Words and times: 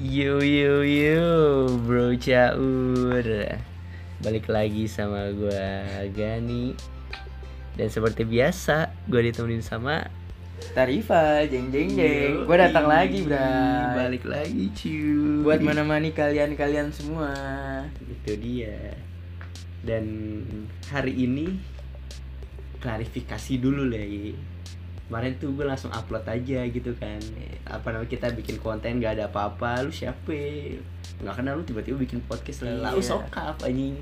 Yo 0.00 0.40
yo 0.40 0.80
yo 0.80 1.28
bro 1.84 2.16
caur 2.16 3.26
Balik 4.24 4.48
lagi 4.48 4.88
sama 4.88 5.28
gua 5.36 5.84
Gani 6.16 6.72
Dan 7.76 7.88
seperti 7.92 8.24
biasa 8.24 8.96
gue 9.12 9.28
ditemenin 9.28 9.60
sama 9.60 10.08
Tarifa, 10.72 11.44
jeng 11.44 11.68
jeng 11.68 11.92
jeng. 12.00 12.48
Gue 12.48 12.56
datang 12.56 12.88
lagi, 12.88 13.28
Bray. 13.28 13.92
Balik 13.92 14.24
lagi 14.24 14.72
cuy 14.72 15.44
Buat 15.44 15.60
menemani 15.60 16.16
kalian-kalian 16.16 16.96
semua. 16.96 17.36
Itu 18.00 18.40
dia 18.40 18.96
Dan 19.84 20.04
hari 20.88 21.28
ini 21.28 21.60
Klarifikasi 22.80 23.52
dulu 23.60 23.84
lagi 23.84 24.32
Kemarin 25.10 25.34
tuh 25.36 25.50
gue 25.50 25.66
langsung 25.66 25.90
upload 25.90 26.22
aja 26.22 26.60
gitu 26.64 26.94
kan 26.94 27.18
Apa 27.66 27.90
namanya 27.90 28.06
kita 28.08 28.30
bikin 28.30 28.56
konten 28.56 28.96
gak 28.96 29.18
ada 29.18 29.26
apa-apa 29.26 29.82
Lu 29.82 29.90
siapa 29.90 30.30
Gak 31.18 31.34
kenal 31.34 31.58
lu 31.58 31.66
tiba-tiba 31.66 31.98
bikin 31.98 32.22
podcast 32.22 32.62
lah 32.62 32.94
Lu 32.94 33.02
Iya. 33.02 33.10
sokap 33.10 33.58
anjing 33.60 33.98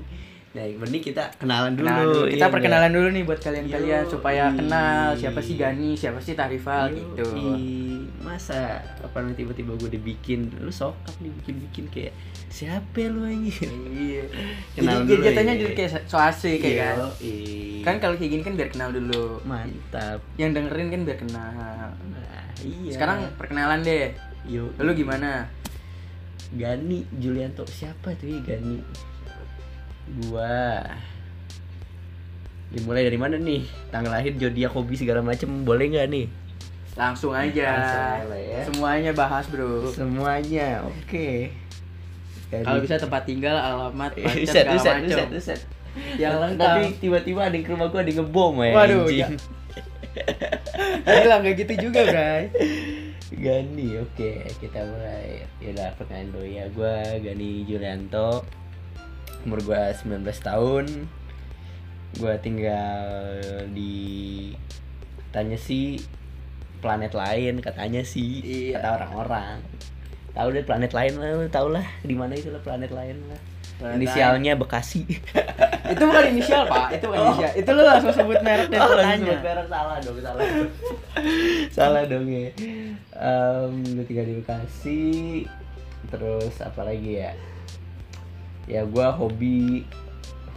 Nah 0.49 0.65
mending 0.65 1.03
kita 1.03 1.29
kenalan 1.35 1.73
dulu, 1.73 1.85
Kenalan 1.85 2.05
dulu. 2.05 2.21
Kita 2.27 2.41
iya 2.41 2.49
perkenalan 2.49 2.81
nggak? 2.83 2.95
dulu 2.95 3.07
nih 3.11 3.23
buat 3.23 3.39
kalian-kalian 3.39 4.03
supaya 4.05 4.43
kenal 4.49 5.13
siapa 5.13 5.39
sih 5.39 5.53
Gani, 5.55 5.93
siapa 5.93 6.17
sih 6.17 6.33
Tarifal 6.33 6.89
gitu. 6.89 7.21
Yoi. 7.21 8.01
Masa 8.19 8.77
apa 8.97 9.21
namanya 9.21 9.37
tiba-tiba 9.37 9.77
gue 9.77 9.89
dibikin 9.91 10.49
Lu 10.57 10.69
sokap 10.69 11.13
nih 11.19 11.29
bikin-bikin 11.35 11.85
kayak 11.89 12.13
Siapa 12.49 12.99
lu 13.07 13.21
anjing 13.23 13.73
Iya. 14.09 14.23
Kenalan 14.73 15.05
jadi, 15.05 15.09
dulu 15.09 15.21
jadi 15.21 15.25
jatuhnya 15.29 15.53
ya. 15.53 15.59
jadi 15.61 15.73
kayak 15.77 15.91
so 16.09 16.17
asik 16.17 16.57
kayak 16.59 16.77
kan. 16.77 16.97
Kan 17.85 17.95
kalau 18.01 18.15
kayak 18.17 18.31
gini 18.33 18.43
kan 18.43 18.53
biar 18.57 18.69
kenal 18.73 18.89
dulu. 18.89 19.39
Mantap 19.45 20.19
Yang 20.35 20.51
dengerin 20.57 20.87
kan 20.89 21.01
biar 21.05 21.17
kenal. 21.21 21.49
Nah, 21.93 22.45
iya 22.59 22.91
Sekarang 22.91 23.17
perkenalan 23.37 23.79
deh. 23.85 24.11
Yo, 24.49 24.73
Lu 24.81 24.91
gimana? 24.97 25.45
Gani 26.49 27.05
Julianto 27.21 27.61
siapa 27.69 28.17
tuh 28.17 28.25
ya 28.25 28.39
Gani? 28.41 28.81
Gua 30.25 30.81
Dimulai 32.69 33.05
dari 33.05 33.17
mana 33.17 33.37
nih? 33.37 33.65
Tanggal 33.89 34.13
lahir, 34.13 34.37
zodiak, 34.37 34.69
hobi 34.73 34.93
segala 34.93 35.25
macem 35.25 35.65
boleh 35.65 35.89
nggak 35.89 36.07
nih? 36.09 36.25
Langsung 36.93 37.33
aja. 37.33 37.65
Langsung 37.65 38.29
aja 38.29 38.37
ya. 38.37 38.59
Semuanya 38.61 39.11
bahas, 39.13 39.45
Bro. 39.49 39.89
Semuanya, 39.89 40.85
oke. 40.85 41.49
Gani. 41.49 41.68
Kalau 42.49 42.81
bisa 42.81 42.97
tempat 42.97 43.21
tinggal, 43.23 43.53
alamat, 43.53 44.11
buset, 44.17 44.65
macam. 44.65 44.97
buset, 45.05 45.27
buset. 45.29 45.59
Yang 46.17 46.35
lengkap. 46.39 46.65
Tapi 46.65 46.83
tiba-tiba 46.97 47.39
ada 47.45 47.53
yang 47.53 47.65
ke 47.65 47.71
rumah 47.71 47.87
gua 47.87 48.01
ada 48.01 48.09
yang 48.09 48.19
ngebom 48.21 48.55
ya. 48.59 48.73
Waduh, 48.73 49.03
anjing. 49.05 49.33
Gila, 51.05 51.35
gak 51.41 51.55
gitu 51.61 51.73
juga, 51.79 51.99
Bray. 52.05 52.43
Gani, 53.29 53.87
oke 54.01 54.29
kita 54.57 54.79
mulai. 54.81 55.45
Yaudah 55.61 55.93
perkenalan 55.95 56.33
dulu 56.33 56.47
ya. 56.49 56.65
Gua 56.73 56.95
Gani 57.15 57.63
Julianto. 57.63 58.41
Umur 59.45 59.61
gua 59.61 59.93
19 59.93 60.25
tahun. 60.41 60.85
Gua 62.17 62.33
tinggal 62.41 63.37
di 63.69 64.49
tanya 65.29 65.53
sih 65.55 66.01
planet 66.81 67.13
lain 67.13 67.61
katanya 67.61 68.01
sih 68.01 68.41
Iya. 68.41 68.81
kata 68.81 68.89
orang-orang. 68.97 69.61
Tahu 70.39 70.55
deh 70.55 70.63
planet 70.63 70.95
lain 70.95 71.13
lah, 71.19 71.51
tau 71.51 71.67
lah 71.67 71.83
di 71.99 72.15
mana 72.15 72.31
itu 72.31 72.47
lah 72.47 72.63
planet 72.63 72.95
lain 72.95 73.19
lah. 73.27 73.39
Planet 73.75 73.95
Inisialnya 73.99 74.55
Bekasi. 74.55 75.03
Itu 75.91 76.03
bukan 76.03 76.31
inisial, 76.31 76.67
Pak. 76.67 76.99
Itu 76.99 77.07
bukan 77.07 77.19
inisial. 77.31 77.51
Itu 77.55 77.69
lu 77.71 77.81
langsung 77.81 78.11
sebut 78.11 78.39
merek 78.43 78.67
dan 78.69 78.79
Oh, 78.83 78.91
tanya. 78.93 79.35
merek 79.39 79.67
salah 79.71 79.97
dong, 80.03 80.17
salah. 80.19 80.43
salah 81.79 82.03
dong 82.03 82.27
ya. 82.27 82.51
Em, 83.15 83.73
gue 83.95 84.05
tinggal 84.07 84.25
di 84.27 84.35
Bekasi. 84.43 85.03
Terus 86.11 86.55
apa 86.59 86.87
lagi 86.87 87.23
ya? 87.23 87.31
Ya 88.67 88.83
gua 88.83 89.15
hobi 89.15 89.87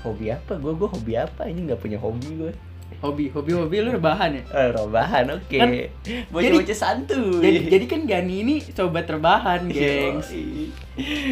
hobi 0.03 0.35
apa? 0.35 0.59
Gue 0.59 0.75
gue 0.75 0.89
hobi 0.91 1.15
apa? 1.15 1.47
Ini 1.47 1.71
nggak 1.71 1.81
punya 1.81 1.99
hobi 1.99 2.29
gue. 2.39 2.53
Hobi, 3.01 3.33
hobi, 3.33 3.57
hobi 3.57 3.77
lu 3.81 3.95
rebahan 3.95 4.37
ya? 4.37 4.43
Eh, 4.53 4.69
rebahan, 4.75 5.25
oke. 5.33 5.57
Kan, 5.57 5.71
Bocah-bocah 6.29 6.77
santuy. 6.77 7.41
Jadi, 7.41 7.59
jadi 7.73 7.85
kan 7.89 8.01
Gani 8.05 8.35
ini 8.45 8.55
sobat 8.61 9.09
rebahan, 9.09 9.71
gengs. 9.73 10.29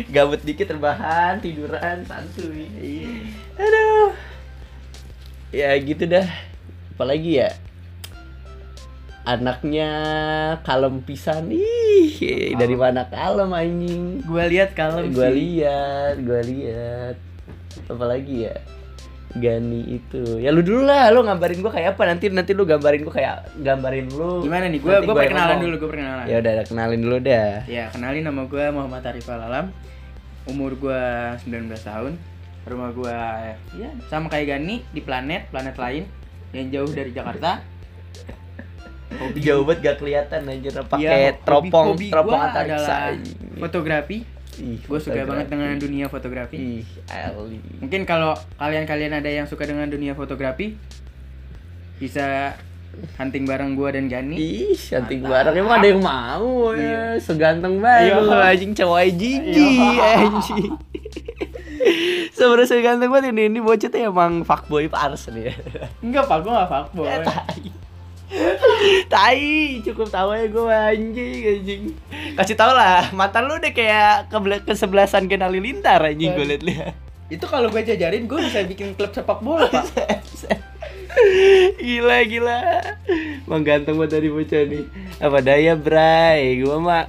Gabut 0.09 0.41
dikit 0.41 0.73
rebahan, 0.73 1.43
tiduran, 1.45 2.07
santuy. 2.09 2.65
Iya. 2.81 3.13
Aduh. 3.61 4.11
Ya 5.51 5.75
gitu 5.77 6.07
dah. 6.07 6.25
Apalagi 6.97 7.43
ya? 7.43 7.51
Anaknya 9.29 9.91
kalem 10.65 11.05
pisan. 11.05 11.53
Ih, 11.53 12.55
dari 12.57 12.75
mana 12.75 13.05
kalem 13.07 13.53
anjing? 13.53 14.25
Gua 14.25 14.49
lihat 14.49 14.73
kalem 14.73 15.13
Gua 15.13 15.29
sih. 15.29 15.37
lihat, 15.37 16.15
gua 16.25 16.41
lihat. 16.41 17.17
Apalagi 17.87 18.49
ya? 18.49 18.57
Gani 19.31 19.81
itu. 19.95 20.39
Ya 20.39 20.51
lu 20.51 20.59
dulu 20.61 20.83
lah, 20.83 21.09
lu 21.09 21.23
gambarin 21.23 21.63
gua 21.63 21.71
kayak 21.71 21.95
apa 21.95 22.03
nanti 22.05 22.27
nanti 22.29 22.51
lu 22.51 22.67
gambarin 22.67 23.03
gua 23.03 23.15
kayak 23.15 23.37
gambarin 23.57 24.11
lu. 24.11 24.43
Gimana 24.43 24.67
nih? 24.67 24.79
Gua 24.79 24.99
yang 24.99 25.07
perkenalan 25.07 25.47
ngomong. 25.49 25.63
dulu, 25.63 25.75
gua 25.77 25.89
perkenalan. 25.89 26.25
Ya 26.27 26.37
udah 26.39 26.53
kenalin 26.67 27.01
dulu 27.01 27.17
dah. 27.21 27.53
Ya, 27.65 27.85
kenalin 27.89 28.23
nama 28.23 28.43
gua 28.45 28.65
Muhammad 28.71 29.07
Arifal 29.07 29.39
Alam. 29.39 29.71
Umur 30.45 30.75
gua 30.75 31.03
19 31.41 31.79
tahun. 31.79 32.13
Rumah 32.61 32.91
gua 32.93 33.17
ya 33.73 33.89
sama 34.07 34.27
kayak 34.29 34.47
Gani 34.51 34.83
di 34.85 35.01
planet, 35.01 35.49
planet 35.49 35.79
lain 35.79 36.05
yang 36.51 36.67
jauh 36.69 36.91
dari 36.91 37.11
Jakarta. 37.11 37.63
Hobi 39.13 39.39
Jauh 39.47 39.63
banget 39.63 39.81
gak 39.81 39.97
kelihatan 39.99 40.41
Iya, 40.43 40.83
pakai 40.85 41.23
hobi- 41.31 41.41
teropong 41.41 41.87
hobi 41.89 42.07
teropong 42.09 42.41
antariksa. 42.41 42.75
adalah 42.75 42.99
fotografi. 43.59 44.19
Ih, 44.57 44.83
Gue 44.83 44.99
suka 44.99 45.23
banget 45.23 45.47
dengan 45.47 45.77
dunia 45.77 46.11
fotografi. 46.11 46.83
Ih, 46.83 46.87
Ali. 47.07 47.63
Mungkin 47.79 48.03
kalau 48.03 48.35
kalian-kalian 48.57 49.15
ada 49.15 49.31
yang 49.31 49.47
suka 49.47 49.63
dengan 49.63 49.87
dunia 49.87 50.13
fotografi 50.13 50.75
bisa 51.97 52.59
hunting 53.17 53.47
bareng 53.47 53.79
gua 53.79 53.95
dan 53.95 54.11
Gani. 54.11 54.35
Ih, 54.35 54.75
Mantap. 54.75 55.23
bareng 55.23 55.55
emang 55.57 55.75
ada 55.79 55.87
yang 55.87 56.03
mau 56.03 56.75
ya. 56.75 56.83
Iya. 56.83 57.03
Seganteng 57.23 57.79
banget 57.79 58.19
Iya. 58.19 58.51
anjing 58.51 58.73
cowok 58.75 58.99
jijik 59.15 59.43
Iya. 59.47 60.09
anjing. 60.27 60.71
Sebenarnya 62.31 62.67
seganteng 62.67 63.09
banget 63.09 63.31
ini, 63.31 63.43
ini 63.47 63.61
bocah 63.61 63.89
tuh 63.89 64.01
emang 64.01 64.43
fuckboy 64.43 64.89
pars 64.89 65.29
nih. 65.29 65.55
Enggak, 66.01 66.25
Pak, 66.27 66.39
gua 66.43 66.51
enggak 66.57 66.69
fuckboy. 66.69 67.09
Tai. 69.13 69.43
Cukup 69.83 70.09
tahu 70.09 70.31
ya 70.35 70.47
gue 70.47 70.67
anjing 70.71 71.41
anjing. 71.45 71.83
Kasih 72.39 72.57
tau 72.57 72.73
lah, 72.73 73.11
mantan 73.13 73.51
lu 73.51 73.59
udah 73.59 73.73
kayak 73.75 74.31
ke 74.31 74.39
kesebelasan 74.65 75.27
Gen 75.27 75.43
Halilintar 75.43 76.01
anjing 76.03 76.33
gue 76.35 76.47
liat-liat. 76.57 76.95
Itu 77.31 77.47
kalau 77.47 77.71
gue 77.71 77.83
jajarin 77.83 78.27
gue 78.27 78.39
bisa 78.43 78.63
bikin 78.67 78.95
klub 78.99 79.15
sepak 79.15 79.39
bola, 79.43 79.71
Pak. 79.71 80.71
gila 81.83 82.23
gila 82.27 82.61
Emang 83.47 83.63
ganteng 83.67 83.99
banget 83.99 84.19
dari 84.19 84.29
bocah 84.31 84.63
nih 84.63 84.85
Apa 85.19 85.39
daya 85.43 85.75
bray 85.75 86.63
Gua 86.63 86.79
mah 86.79 87.05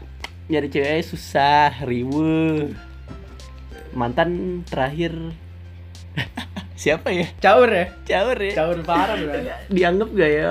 nyari 0.49 0.67
cewek 0.67 1.05
susah 1.05 1.85
Ribu 1.85 2.25
Mantan 3.93 4.63
terakhir 4.65 5.13
Siapa 6.81 7.13
ya? 7.13 7.29
Caur 7.37 7.69
ya? 7.69 7.93
Caur 8.09 8.33
ya? 8.41 8.53
Caur 8.57 8.81
parah, 8.81 9.13
Bro. 9.13 9.37
Dianggap 9.77 10.09
gak 10.17 10.31
ya? 10.33 10.49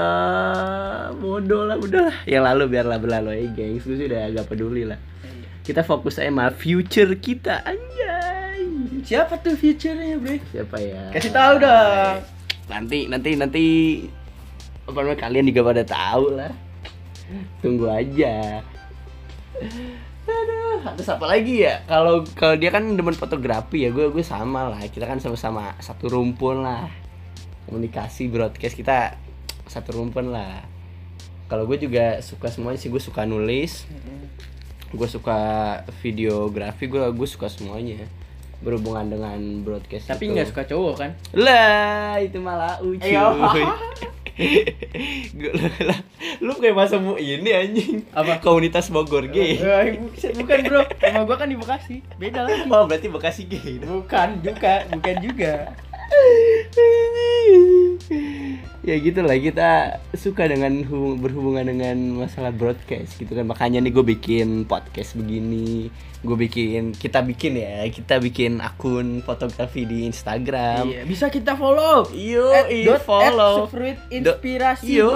Bodoh 1.19 1.67
lah 1.67 1.75
udah 1.75 2.07
lah 2.07 2.17
Yang 2.23 2.43
lalu 2.47 2.65
biarlah 2.71 2.99
berlalu 3.03 3.31
ya 3.35 3.45
gengs 3.51 3.83
Gue 3.83 3.99
sih 3.99 4.07
udah 4.07 4.31
agak 4.31 4.47
peduli 4.47 4.87
lah 4.87 5.03
Kita 5.67 5.83
fokus 5.83 6.23
aja 6.23 6.31
sama 6.31 6.55
future 6.55 7.19
kita 7.19 7.67
Anjay 7.67 8.63
Siapa 9.03 9.43
tuh 9.43 9.59
future-nya, 9.59 10.23
Bro? 10.23 10.39
Siapa 10.55 10.77
ya? 10.79 11.11
Kasih 11.11 11.33
tahu 11.35 11.55
dong. 11.59 12.17
Nanti 12.71 13.11
nanti 13.11 13.31
nanti 13.35 13.65
apa 14.87 15.03
namanya 15.03 15.19
kalian 15.27 15.51
juga 15.51 15.61
pada 15.67 15.83
tahu 15.83 16.39
lah. 16.39 16.53
Tunggu 17.59 17.91
aja. 17.91 18.63
Aduh, 20.31 20.81
terus 20.97 21.11
apa 21.11 21.27
lagi 21.27 21.67
ya? 21.67 21.83
Kalau 21.85 22.23
kalau 22.39 22.55
dia 22.57 22.71
kan 22.73 22.87
demen 22.95 23.13
fotografi 23.13 23.85
ya, 23.85 23.91
gue 23.91 24.09
gue 24.09 24.25
sama 24.25 24.71
lah. 24.71 24.81
Kita 24.87 25.05
kan 25.05 25.19
sama-sama 25.19 25.75
satu 25.83 26.09
rumpun 26.09 26.63
lah. 26.63 26.89
Komunikasi 27.69 28.31
broadcast 28.31 28.79
kita 28.79 29.19
satu 29.67 29.99
rumpun 29.99 30.33
lah. 30.33 30.65
Kalau 31.51 31.67
gue 31.67 31.83
juga 31.83 32.23
suka 32.23 32.47
semuanya 32.47 32.79
sih, 32.79 32.89
gue 32.89 33.03
suka 33.03 33.27
nulis, 33.27 33.87
gue 34.95 35.09
suka 35.11 35.39
videografi, 35.99 36.87
gue 36.87 37.03
gue 37.11 37.29
suka 37.29 37.51
semuanya 37.51 38.07
berhubungan 38.61 39.09
dengan 39.09 39.41
broadcast 39.65 40.05
Tapi 40.05 40.37
nggak 40.37 40.53
suka 40.53 40.63
cowok 40.69 40.95
kan? 41.01 41.11
Lah, 41.33 42.21
itu 42.21 42.39
malah 42.39 42.77
ucuy. 42.85 43.17
Lah, 44.41 45.99
lu 46.41 46.53
kayak 46.57 46.77
masa 46.77 46.97
mau 46.97 47.21
ini 47.21 47.51
anjing. 47.53 48.09
Apa? 48.17 48.41
Komunitas 48.41 48.89
Bogor 48.89 49.29
gay. 49.29 49.61
Eh, 49.61 50.01
Bukan, 50.37 50.59
bro. 50.65 50.83
Sama 50.97 51.23
gua 51.29 51.37
kan 51.37 51.49
di 51.49 51.57
Bekasi. 51.61 52.01
Beda 52.17 52.49
lagi. 52.49 52.65
Oh, 52.69 52.89
berarti 52.89 53.07
Bekasi 53.13 53.43
gay. 53.45 53.77
Bukan 53.81 54.41
juga, 54.41 54.89
bukan 54.89 55.17
juga. 55.21 55.55
Ya 58.81 58.97
gitulah 58.97 59.35
kita 59.35 59.71
suka 60.13 60.49
dengan 60.49 60.81
hubung- 60.85 61.21
berhubungan 61.21 61.69
dengan 61.69 61.97
masalah 62.17 62.49
broadcast 62.49 63.17
gitu 63.17 63.29
kan 63.31 63.45
makanya 63.45 63.77
nih 63.79 63.93
gue 63.93 64.05
bikin 64.07 64.65
podcast 64.65 65.13
begini 65.15 65.93
gue 66.21 66.37
bikin 66.39 66.93
kita 66.93 67.21
bikin 67.21 67.57
ya 67.57 67.85
kita 67.87 68.17
bikin 68.17 68.61
akun 68.61 69.21
fotografi 69.21 69.85
di 69.85 70.05
Instagram 70.05 70.85
Iya, 70.87 71.03
bisa 71.05 71.29
kita 71.29 71.57
follow. 71.57 72.09
Yo, 72.13 72.53
i, 72.69 72.85
dot 72.85 73.01
follow. 73.01 73.65
at 73.65 73.69
Sefruit 73.69 73.99
inspirasi 74.11 74.85
Yo, 74.91 75.09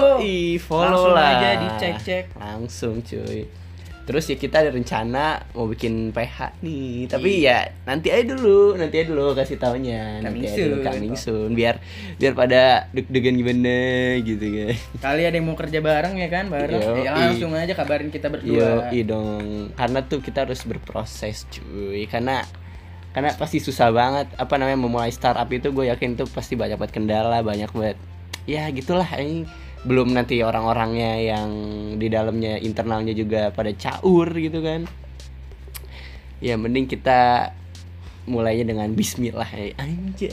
follow 0.58 1.08
Langsung 1.08 1.12
lah. 1.12 1.28
aja 1.30 1.50
dicek-cek. 1.60 2.24
Langsung 2.34 2.94
cuy. 3.00 3.63
Terus 4.04 4.28
ya 4.28 4.36
kita 4.36 4.60
ada 4.60 4.68
rencana 4.68 5.48
mau 5.56 5.64
bikin 5.64 6.12
PH 6.12 6.60
nih, 6.60 7.08
tapi 7.08 7.40
ya 7.40 7.72
nanti 7.88 8.12
aja 8.12 8.36
dulu, 8.36 8.76
nanti 8.76 9.00
aja 9.00 9.08
dulu 9.08 9.32
kasih 9.32 9.56
taunya, 9.56 10.20
nanti 10.20 10.44
aja 10.44 10.60
dulu 10.68 10.84
coming 10.84 11.16
soon, 11.16 11.56
biar 11.56 11.80
biar 12.20 12.36
pada 12.36 12.92
deg-degan 12.92 13.32
gimana 13.40 13.76
gitu 14.20 14.44
kan. 14.44 14.76
Kali 15.00 15.22
ada 15.24 15.36
yang 15.40 15.48
mau 15.48 15.56
kerja 15.56 15.80
bareng 15.80 16.20
ya 16.20 16.28
kan, 16.28 16.52
bareng. 16.52 16.84
Yo, 16.84 17.00
ya 17.00 17.16
langsung 17.16 17.56
aja 17.56 17.72
kabarin 17.72 18.12
kita 18.12 18.28
Yo, 18.28 18.32
berdua. 18.36 18.92
i 18.92 19.00
dong. 19.08 19.72
Karena 19.72 20.04
tuh 20.04 20.20
kita 20.20 20.44
harus 20.44 20.60
berproses 20.68 21.48
cuy, 21.48 22.04
karena 22.04 22.44
karena 23.16 23.32
pasti 23.40 23.62
susah 23.62 23.88
banget 23.88 24.26
apa 24.36 24.58
namanya 24.60 24.84
memulai 24.84 25.14
startup 25.14 25.46
itu 25.48 25.70
gue 25.70 25.86
yakin 25.86 26.18
tuh 26.18 26.26
pasti 26.28 26.58
banyak 26.58 26.74
banget 26.74 26.98
kendala 26.98 27.46
banyak 27.46 27.70
banget 27.70 27.94
ya 28.42 28.66
gitulah 28.74 29.06
ini 29.22 29.46
belum 29.84 30.16
nanti 30.16 30.40
orang-orangnya 30.40 31.12
yang 31.20 31.48
di 32.00 32.08
dalamnya 32.08 32.56
internalnya 32.56 33.12
juga 33.12 33.52
pada 33.52 33.68
caur 33.76 34.32
gitu 34.32 34.64
kan 34.64 34.88
ya 36.40 36.56
mending 36.56 36.88
kita 36.88 37.52
mulainya 38.24 38.64
dengan 38.64 38.88
Bismillah 38.96 39.44
ya 39.52 39.76
anjay 39.76 40.32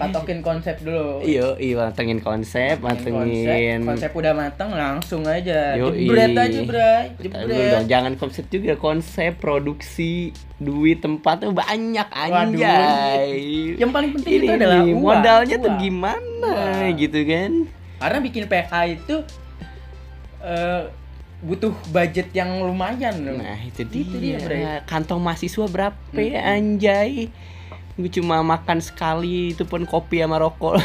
Patokin 0.00 0.40
konsep 0.40 0.80
dulu. 0.80 1.20
iyo 1.20 1.52
iya 1.60 1.76
matengin 1.76 2.24
konsep 2.24 2.80
matengin 2.80 3.84
konsep, 3.84 3.84
konsep 3.84 4.10
udah 4.16 4.32
mateng 4.32 4.72
langsung 4.72 5.28
aja. 5.28 5.76
Yoi. 5.76 6.08
Jebret 6.08 6.32
aja, 6.32 6.60
Bray. 6.64 7.04
Jebret. 7.20 7.68
dong, 7.76 7.84
jangan 7.84 8.12
konsep 8.16 8.48
juga 8.48 8.80
konsep 8.80 9.36
produksi 9.36 10.32
duit 10.56 11.04
tempatnya 11.04 11.52
banyak 11.52 12.08
Waduh. 12.08 12.48
anjay 12.48 13.36
Yang 13.76 13.90
paling 13.92 14.10
penting 14.16 14.32
ini 14.40 14.46
itu 14.48 14.52
adalah 14.56 14.80
uang, 14.80 14.96
modalnya 14.96 15.56
tuh 15.60 15.72
uang. 15.76 15.80
gimana 15.84 16.52
Uang. 16.88 16.96
gitu 16.96 17.20
kan 17.28 17.52
Karena 18.00 18.18
bikin 18.18 18.44
PH 18.46 18.72
itu 18.90 19.16
eh, 20.40 20.82
butuh 21.40 21.72
budget 21.88 22.32
yang 22.32 22.60
lumayan 22.60 23.16
loh. 23.22 23.36
nah 23.36 23.56
itu 23.58 23.80
Itu 23.82 24.16
dia, 24.16 24.36
dia, 24.36 24.38
Bre. 24.40 24.84
kantong 24.84 25.16
mahasiswa 25.18 25.64
berapa 25.66 25.96
ya 26.12 26.36
Mm-mm. 26.36 26.52
anjay 26.54 27.12
gue 27.94 28.10
cuma 28.10 28.40
makan 28.40 28.80
sekali 28.80 29.52
itu 29.52 29.64
pun 29.64 29.84
kopi 29.84 30.20
sama 30.20 30.36
rokok 30.36 30.80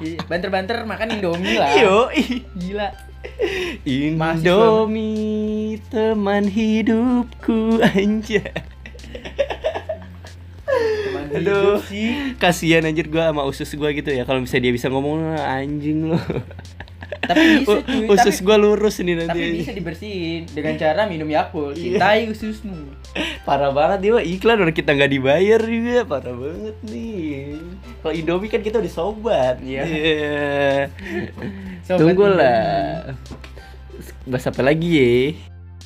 Iya, 0.00 0.18
Banter-banter 0.26 0.82
makan 0.82 1.14
Indomie 1.14 1.54
lah. 1.54 1.70
yo 1.74 2.10
Gila. 2.54 2.88
Indomie 3.86 5.78
teman 5.86 6.44
hidupku 6.44 7.78
anjay 7.78 8.50
Aduh. 11.32 11.78
hidup 11.78 11.80
sih. 11.86 12.10
kasihan 12.36 12.82
anjir 12.82 13.06
gua 13.06 13.30
sama 13.30 13.42
usus 13.42 13.70
gua 13.72 13.90
gitu 13.90 14.08
ya 14.08 14.22
kalau 14.22 14.40
misalnya 14.40 14.64
dia 14.64 14.74
bisa 14.74 14.86
ngomong 14.86 15.34
anjing 15.34 16.06
lo 16.06 16.18
Tapi 17.20 17.62
bisa 17.62 17.78
cuy. 17.80 18.06
usus 18.08 18.36
gua 18.40 18.56
lurus 18.56 18.98
nih 18.98 19.14
nanti 19.16 19.30
tapi 19.30 19.58
bisa 19.58 19.70
dibersihin 19.70 20.46
dengan 20.46 20.74
cara 20.74 21.04
minum 21.04 21.26
Yakult. 21.26 21.74
Iya. 21.74 21.98
Cintai 21.98 22.20
ususmu. 22.26 22.74
parah 23.46 23.70
banget 23.70 23.98
dia 24.00 24.18
iklan 24.20 24.58
orang 24.60 24.70
kita 24.72 24.90
nggak 24.92 25.10
dibayar 25.10 25.58
juga 25.60 26.02
parah 26.04 26.30
banget 26.32 26.76
nih 26.84 27.58
kalau 28.00 28.14
Indomie 28.14 28.46
kan 28.46 28.60
kita 28.60 28.78
udah 28.78 28.92
sobat 28.92 29.58
Iya. 29.60 29.82
Iya. 29.82 30.40
Sobat 31.84 31.98
tunggulah 32.00 33.14
bahas 34.22 34.46
apa 34.46 34.62
lagi 34.62 34.90
ya 34.90 35.10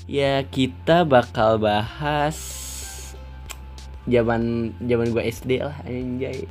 ya 0.04 0.32
kita 0.44 1.02
bakal 1.02 1.56
bahas 1.56 2.36
zaman 4.04 4.42
zaman 4.78 5.06
gua 5.10 5.22
SD 5.22 5.50
lah 5.58 5.76
anjay 5.82 6.44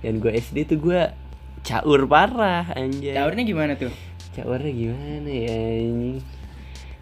dan 0.00 0.16
gua 0.16 0.32
SD 0.32 0.64
tuh 0.64 0.78
gua 0.78 1.12
caur 1.60 2.04
parah 2.04 2.72
anjay 2.72 3.12
Caurnya 3.12 3.44
gimana 3.44 3.72
tuh? 3.74 3.92
caurnya 4.30 4.70
gimana 4.70 5.26
ya 5.28 5.52
anjing 5.52 6.18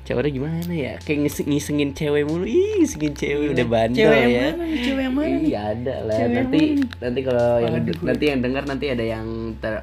caurnya 0.03 0.33
gimana 0.33 0.73
ya 0.73 0.93
kayak 0.99 1.19
ngise- 1.23 1.45
ngisengin 1.45 1.93
cewek 1.93 2.25
mulu 2.25 2.43
ih 2.43 2.81
ngisengin 2.81 3.13
cewek 3.13 3.53
udah 3.53 3.67
bandel 3.69 4.03
Cewek 4.03 4.19
yang 4.19 4.33
ya 4.33 4.47
mana? 4.49 4.65
Cewek 4.81 5.03
yang 5.05 5.15
mana? 5.15 5.37
Iya 5.39 5.61
ada 5.69 5.95
lah. 6.03 6.17
Cewek 6.17 6.33
nanti 6.33 6.61
mana 6.65 6.97
nanti 6.99 7.21
kalau 7.23 7.49
yang 7.61 7.75
nanti 8.01 8.25
yang 8.25 8.41
dengar 8.41 8.63
nanti 8.65 8.87
ada 8.89 9.05
yang 9.05 9.27
ter 9.61 9.75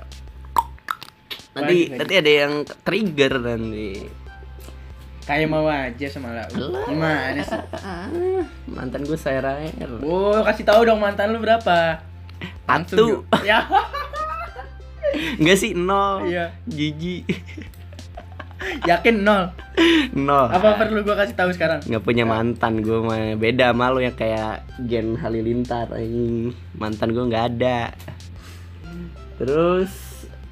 nanti 1.53 1.75
Waduh. 1.85 1.97
nanti 2.01 2.13
ada 2.17 2.31
yang 2.35 2.53
trigger 2.81 3.33
nanti. 3.39 3.89
Kayak 5.25 5.49
mau 5.49 5.65
aja 5.65 6.05
sama 6.05 6.37
lau. 6.37 6.69
Gimana 6.85 7.41
sih? 7.41 7.61
Mantan 8.69 9.01
gue 9.01 9.17
saya 9.17 9.41
Rael. 9.41 9.91
Oh, 10.05 10.37
kasih 10.45 10.61
tahu 10.61 10.85
dong 10.85 11.01
mantan 11.01 11.33
lu 11.33 11.41
berapa? 11.41 11.97
Atu. 12.69 12.95
yuk. 12.97 13.21
Ya. 13.41 13.65
Enggak 15.41 15.57
sih 15.57 15.73
nol. 15.73 16.29
Iya. 16.29 16.53
Gigi. 16.69 17.25
Yakin 18.85 19.25
nol. 19.25 19.49
nol. 20.13 20.45
Apa 20.53 20.77
perlu 20.77 21.01
gua 21.01 21.17
kasih 21.17 21.33
tahu 21.33 21.49
sekarang? 21.53 21.81
nggak 21.85 22.03
punya 22.05 22.25
mantan 22.25 22.85
gue 22.85 22.97
mah 23.01 23.33
beda 23.37 23.73
sama 23.73 23.89
lo 23.93 23.99
yang 24.01 24.15
kayak 24.17 24.65
Gen 24.85 25.17
Halilintar 25.17 25.89
mantan 26.77 27.09
gue 27.11 27.23
nggak 27.27 27.45
ada 27.55 27.91
terus 29.35 30.04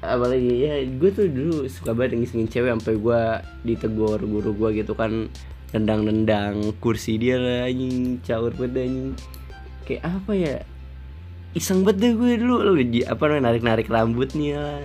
apalagi 0.04 0.52
ya 0.64 0.84
gue 0.84 1.10
tuh 1.10 1.26
dulu 1.26 1.64
suka 1.66 1.96
banget 1.96 2.20
ngisengin 2.20 2.48
cewek 2.52 2.70
sampai 2.76 2.94
gue 3.00 3.20
ditegur 3.64 4.20
guru 4.20 4.52
gue 4.52 4.84
gitu 4.84 4.92
kan. 4.92 5.32
Nendang-nendang 5.74 6.76
kursi 6.78 7.18
dia 7.18 7.34
lah 7.34 7.66
anjing 7.66 8.22
caur 8.22 8.54
banget 8.54 8.86
anjing. 8.86 9.10
Kayak 9.88 10.02
apa 10.06 10.32
ya? 10.36 10.56
Iseng 11.56 11.82
banget 11.82 11.98
deh 11.98 12.12
gue 12.14 12.32
dulu. 12.38 12.78
Di 12.78 13.02
apa 13.02 13.26
namanya 13.26 13.50
narik-narik 13.50 13.90
rambutnya 13.90 14.58
lah 14.60 14.80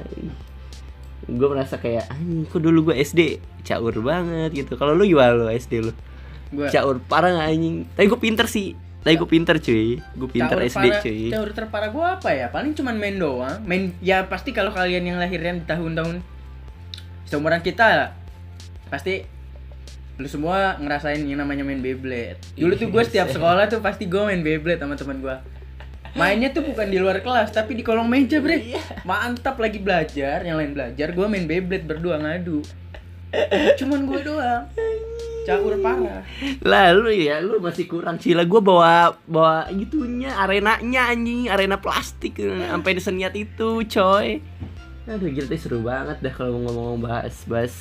gue 1.30 1.46
merasa 1.46 1.78
kayak 1.78 2.10
anjing 2.10 2.50
kok 2.50 2.58
dulu 2.58 2.90
gue 2.90 2.96
SD 3.06 3.38
caur 3.62 3.94
banget 4.02 4.50
gitu. 4.66 4.74
Kalau 4.82 4.98
lu 4.98 5.06
gimana 5.06 5.38
lu 5.38 5.46
SD 5.54 5.74
lu? 5.86 5.94
Gua 6.50 6.66
caur 6.74 6.98
parah 7.06 7.38
nggak 7.38 7.50
anjing? 7.54 7.76
Tapi 7.94 8.06
gue 8.10 8.20
pinter 8.20 8.50
sih 8.50 8.74
tapi 9.00 9.16
gue 9.16 9.30
pinter 9.32 9.56
cuy 9.58 9.96
gue 9.96 10.30
pinter 10.30 10.60
caur 10.60 10.68
SD 10.68 10.76
parah- 10.76 11.02
cuy 11.02 11.22
Caur 11.32 11.50
terparah 11.56 11.90
gua 11.90 12.06
apa 12.20 12.30
ya? 12.30 12.52
Paling 12.52 12.76
cuman 12.76 13.00
main 13.00 13.16
doang. 13.16 13.64
Main 13.64 13.96
ya 14.04 14.28
pasti 14.28 14.52
kalau 14.52 14.70
kalian 14.70 15.08
yang 15.08 15.18
lahirnya 15.18 15.56
di 15.56 15.64
tahun-tahun 15.64 16.20
seumuran 17.24 17.62
kita 17.62 18.12
pasti 18.90 19.24
lu 20.20 20.28
semua 20.28 20.76
ngerasain 20.76 21.24
yang 21.24 21.40
namanya 21.40 21.64
main 21.64 21.80
Beyblade. 21.80 22.44
Dulu 22.60 22.76
tuh 22.76 22.92
gue 22.92 23.04
setiap 23.08 23.32
sekolah 23.36 23.72
tuh 23.72 23.80
pasti 23.80 24.04
gue 24.04 24.20
main 24.20 24.44
Beyblade 24.44 24.84
sama 24.84 25.00
teman 25.00 25.24
gua. 25.24 25.40
Mainnya 26.10 26.50
tuh 26.50 26.66
bukan 26.66 26.90
di 26.90 26.98
luar 26.98 27.22
kelas 27.22 27.54
tapi 27.54 27.78
di 27.78 27.86
kolong 27.86 28.10
meja, 28.10 28.42
Bre. 28.42 28.58
Iya. 28.76 28.82
Mantap 29.06 29.62
lagi 29.62 29.78
belajar, 29.78 30.42
yang 30.42 30.58
lain 30.58 30.74
belajar, 30.74 31.14
gua 31.14 31.30
main 31.30 31.46
Beyblade 31.46 31.86
berdua 31.86 32.18
ngadu. 32.18 32.66
Cuman 33.78 34.10
gua 34.10 34.20
doang. 34.20 34.64
Caur 35.48 35.74
parah. 35.80 36.22
lalu 36.62 37.26
ya 37.26 37.40
lu 37.40 37.58
masih 37.58 37.86
kurang 37.86 38.20
sih 38.20 38.36
lah 38.36 38.46
gue 38.46 38.62
bawa 38.62 39.18
bawa 39.26 39.66
gitunya 39.72 40.36
arenanya 40.36 41.10
anjing. 41.10 41.48
Arena 41.48 41.80
plastik 41.80 42.38
sampai 42.38 42.92
diseniat 42.94 43.34
itu 43.34 43.82
coy. 43.86 44.40
Aduh 45.06 45.30
gila 45.30 45.48
tuh 45.48 45.58
seru 45.58 45.80
banget 45.82 46.22
dah 46.22 46.34
kalau 46.34 46.62
ngomong 46.62 47.02
bahas 47.02 47.42
bahas 47.50 47.74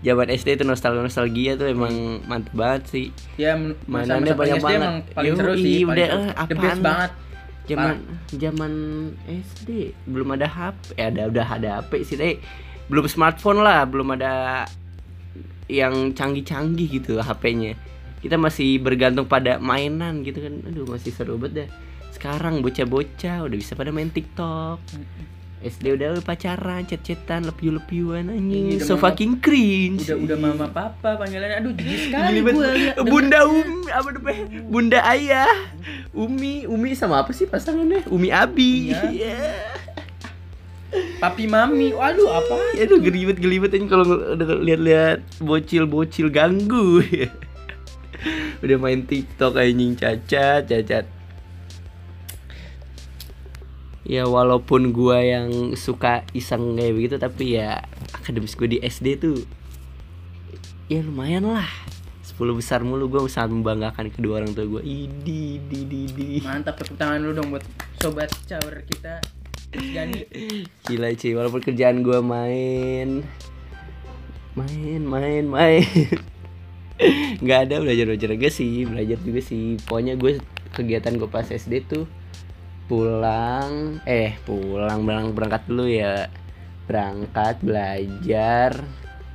zaman 0.00 0.30
SD 0.30 0.56
itu 0.56 0.64
nostalgia 0.64 1.02
nostalgia 1.02 1.52
tuh 1.58 1.68
emang 1.68 2.22
mantep 2.24 2.54
banget 2.54 2.82
sih. 2.88 3.06
Ya 3.36 3.58
Mainannya 3.84 4.32
banyak 4.32 4.56
SD 4.56 4.64
banget. 4.64 4.78
emang 4.80 4.96
paling 5.12 5.32
seru 5.34 5.54
sih, 5.58 5.78
paling 5.84 5.92
udah, 5.92 6.08
eh, 6.08 6.32
apaan 6.38 6.78
banget. 6.80 7.12
zaman 7.68 7.96
zaman 8.32 8.72
SD 9.28 9.92
belum 10.08 10.32
ada 10.32 10.48
HP 10.48 10.96
ya 10.96 11.12
ada 11.12 11.22
udah 11.28 11.46
ada 11.52 11.68
HP 11.84 11.92
sih 12.00 12.16
tapi 12.16 12.40
belum 12.88 13.04
smartphone 13.04 13.60
lah 13.60 13.84
belum 13.84 14.16
ada 14.16 14.64
yang 15.68 16.10
canggih-canggih 16.10 16.88
gitu 16.90 17.16
HP-nya 17.16 17.76
kita 18.18 18.34
masih 18.34 18.76
bergantung 18.78 19.24
pada 19.24 19.56
mainan 19.58 20.20
gitu 20.20 20.40
kan 20.40 20.64
aduh 20.64 20.84
masih 20.84 21.12
seru 21.12 21.36
banget 21.36 21.54
dah 21.54 21.68
sekarang 22.10 22.58
bocah-bocah 22.58 23.44
udah 23.44 23.56
bisa 23.56 23.72
pada 23.72 23.88
main 23.88 24.08
TikTok 24.08 24.80
SD 25.58 25.90
udah 25.92 26.22
pacaran 26.22 26.82
chat-chatan 26.82 27.42
lepiu-lepiuan 27.44 28.26
anjing 28.26 28.74
Iya, 28.74 28.78
so 28.80 28.94
mama- 28.94 29.02
fucking 29.04 29.38
cringe 29.38 30.06
Udah 30.06 30.16
udah 30.16 30.36
mama 30.38 30.66
papa 30.68 31.18
panggilannya 31.18 31.56
aduh 31.58 31.74
jijik 31.74 32.00
sekali 32.08 32.38
gua 32.40 32.70
Bunda 33.10 33.38
Umi 33.44 33.90
apa 33.90 34.08
namanya? 34.08 34.44
Bunda 34.64 34.98
Ayah. 35.02 35.50
Umi, 36.14 36.62
Umi 36.64 36.94
sama 36.94 37.18
apa 37.18 37.30
sih 37.32 37.44
pasangannya? 37.44 38.06
Umi 38.06 38.30
Abi. 38.30 38.94
Iya. 38.94 39.02
Iya. 39.18 39.42
Papi 41.18 41.50
mami 41.50 41.90
waduh 41.90 42.30
apa 42.30 42.78
Aduh 42.78 43.02
gelibet 43.02 43.42
gelibet 43.42 43.74
aja 43.74 43.86
kalau 43.90 44.06
udah 44.38 44.62
lihat-lihat 44.62 45.18
bocil-bocil 45.42 46.30
ganggu. 46.30 47.02
udah 48.62 48.76
main 48.78 49.06
TikTok 49.06 49.58
anjing 49.58 49.94
cacat, 49.98 50.66
cacat. 50.66 51.06
ya 54.08 54.24
walaupun 54.24 54.88
gua 54.88 55.20
yang 55.20 55.76
suka 55.76 56.24
iseng 56.32 56.80
kayak 56.80 56.96
begitu 56.96 57.14
tapi 57.20 57.60
ya 57.60 57.84
akademis 58.16 58.56
gue 58.56 58.64
di 58.64 58.78
SD 58.80 59.20
tuh 59.20 59.36
ya 60.88 61.04
lumayan 61.04 61.44
lah 61.44 61.68
10 62.24 62.40
besar 62.56 62.80
mulu 62.80 63.12
gue 63.12 63.20
sangat 63.28 63.52
membanggakan 63.52 64.08
kedua 64.08 64.40
orang 64.40 64.56
tua 64.56 64.64
gue 64.64 64.82
idi 64.86 65.60
di 65.60 65.84
di 65.84 66.00
di 66.08 66.26
Mantap 66.40 66.80
tepuk 66.80 66.96
tangan 66.96 67.20
lu 67.20 67.36
dong 67.36 67.52
buat 67.52 67.66
sobat 68.00 68.32
cawer 68.48 68.80
kita. 68.88 69.37
Gani. 69.72 70.24
gila 70.88 71.12
cuy. 71.12 71.32
Walaupun 71.36 71.60
kerjaan 71.60 72.00
gue 72.00 72.18
main. 72.24 73.20
Main 74.56 75.02
main 75.04 75.44
main. 75.44 75.84
Nggak 77.44 77.60
ada 77.68 77.76
belajar 77.84 78.04
belajar 78.08 78.28
juga 78.32 78.48
sih. 78.48 78.88
Belajar 78.88 79.18
juga 79.20 79.40
sih. 79.44 79.76
Pokoknya 79.84 80.16
gue 80.16 80.40
kegiatan 80.72 81.14
gue 81.20 81.28
pas 81.28 81.44
SD 81.44 81.84
tuh 81.84 82.08
pulang. 82.88 84.00
Eh 84.08 84.40
pulang. 84.48 85.04
Berang- 85.04 85.36
berangkat 85.36 85.68
dulu 85.68 85.84
ya. 85.84 86.32
Berangkat 86.88 87.60
belajar 87.60 88.88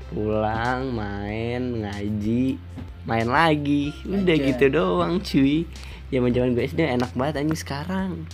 pulang 0.09 0.89
main 0.89 1.85
ngaji. 1.85 2.57
Main 3.05 3.29
lagi. 3.29 3.93
Udah 4.09 4.33
Aja. 4.33 4.45
gitu 4.49 4.65
doang 4.73 5.21
cuy. 5.21 5.69
Zaman 6.09 6.33
zaman 6.33 6.57
gue 6.57 6.65
SD 6.65 6.81
enak 6.89 7.13
banget 7.13 7.41
anjing 7.41 7.57
sekarang 7.57 8.25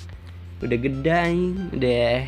udah 0.59 0.77
gede 0.77 1.11
anjing 1.11 1.55
udah 1.71 2.27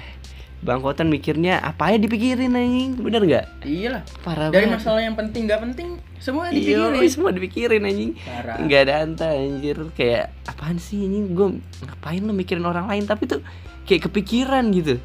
bangkotan 0.61 1.09
mikirnya 1.09 1.57
apa 1.57 1.89
ya 1.89 1.97
dipikirin 1.97 2.53
anjing? 2.53 2.93
Bener 3.01 3.21
nggak? 3.25 3.45
Iyalah. 3.65 4.03
parah 4.21 4.53
Dari 4.53 4.69
banget. 4.69 4.77
masalah 4.77 5.01
yang 5.01 5.17
penting 5.17 5.49
gak 5.49 5.61
penting 5.65 5.87
semua 6.21 6.53
iya 6.53 6.77
dipikirin. 6.77 7.09
semua 7.09 7.31
dipikirin 7.33 7.81
anjing. 7.81 8.11
Parah. 8.21 8.55
nggak 8.61 8.81
ada 8.85 8.93
anta 9.01 9.27
anjir. 9.33 9.77
Kayak 9.97 10.29
apaan 10.45 10.77
sih 10.77 11.01
anjing? 11.01 11.33
Gue 11.33 11.57
ngapain 11.81 12.21
lo 12.21 12.31
mikirin 12.31 12.63
orang 12.63 12.85
lain? 12.85 13.09
Tapi 13.09 13.25
tuh 13.25 13.41
kayak 13.89 14.05
kepikiran 14.07 14.69
gitu. 14.69 15.01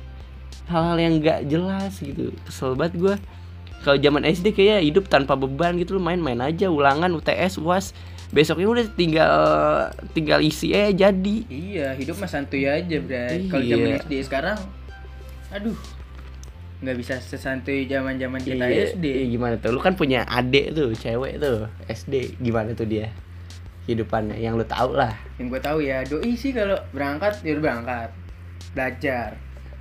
Hal-hal 0.68 0.98
yang 1.00 1.24
nggak 1.24 1.48
jelas 1.48 2.04
gitu. 2.04 2.36
Kesel 2.44 2.76
banget 2.76 3.00
gue 3.00 3.14
kalau 3.80 4.02
zaman 4.02 4.26
SD 4.26 4.50
kayak 4.50 4.82
hidup 4.82 5.06
tanpa 5.06 5.38
beban 5.38 5.78
gitu 5.78 5.94
lo 5.96 6.02
main-main 6.02 6.42
aja 6.42 6.66
ulangan 6.66 7.06
UTS 7.14 7.62
uas 7.62 7.94
besoknya 8.28 8.66
udah 8.66 8.86
tinggal 8.92 9.34
tinggal 10.10 10.40
isi 10.40 10.70
eh 10.70 10.90
jadi 10.90 11.36
Iya, 11.46 11.94
hidup 11.94 12.18
mah 12.18 12.26
santuy 12.26 12.64
aja, 12.64 12.98
Bray. 12.98 13.46
Kalau 13.46 13.62
Iya. 13.62 13.72
zaman 13.72 13.90
SD 14.00 14.12
sekarang 14.22 14.58
aduh 15.48 15.78
nggak 16.76 16.96
bisa 16.98 17.14
sesantuy 17.16 17.86
zaman-zaman 17.86 18.36
kita 18.38 18.66
Iya, 18.66 18.92
SD. 18.92 19.04
iya, 19.06 19.24
gimana 19.28 19.54
tuh 19.56 19.70
lu 19.70 19.78
kan 19.78 19.94
punya 19.94 20.26
adik 20.26 20.74
tuh 20.74 20.92
cewek 20.92 21.38
tuh 21.38 21.64
SD 21.86 22.36
gimana 22.36 22.70
tuh 22.72 22.84
dia 22.84 23.08
hidupannya 23.84 24.34
yang 24.36 24.54
lu 24.54 24.66
tahu 24.66 24.92
lah 24.92 25.14
Yang 25.38 25.46
gue 25.48 25.60
tahu 25.62 25.78
ya, 25.80 26.02
doi 26.02 26.32
sih 26.34 26.50
kalau 26.50 26.74
berangkat 26.90 27.38
dia 27.40 27.54
udah 27.54 27.62
berangkat. 27.62 28.08
Belajar. 28.72 29.28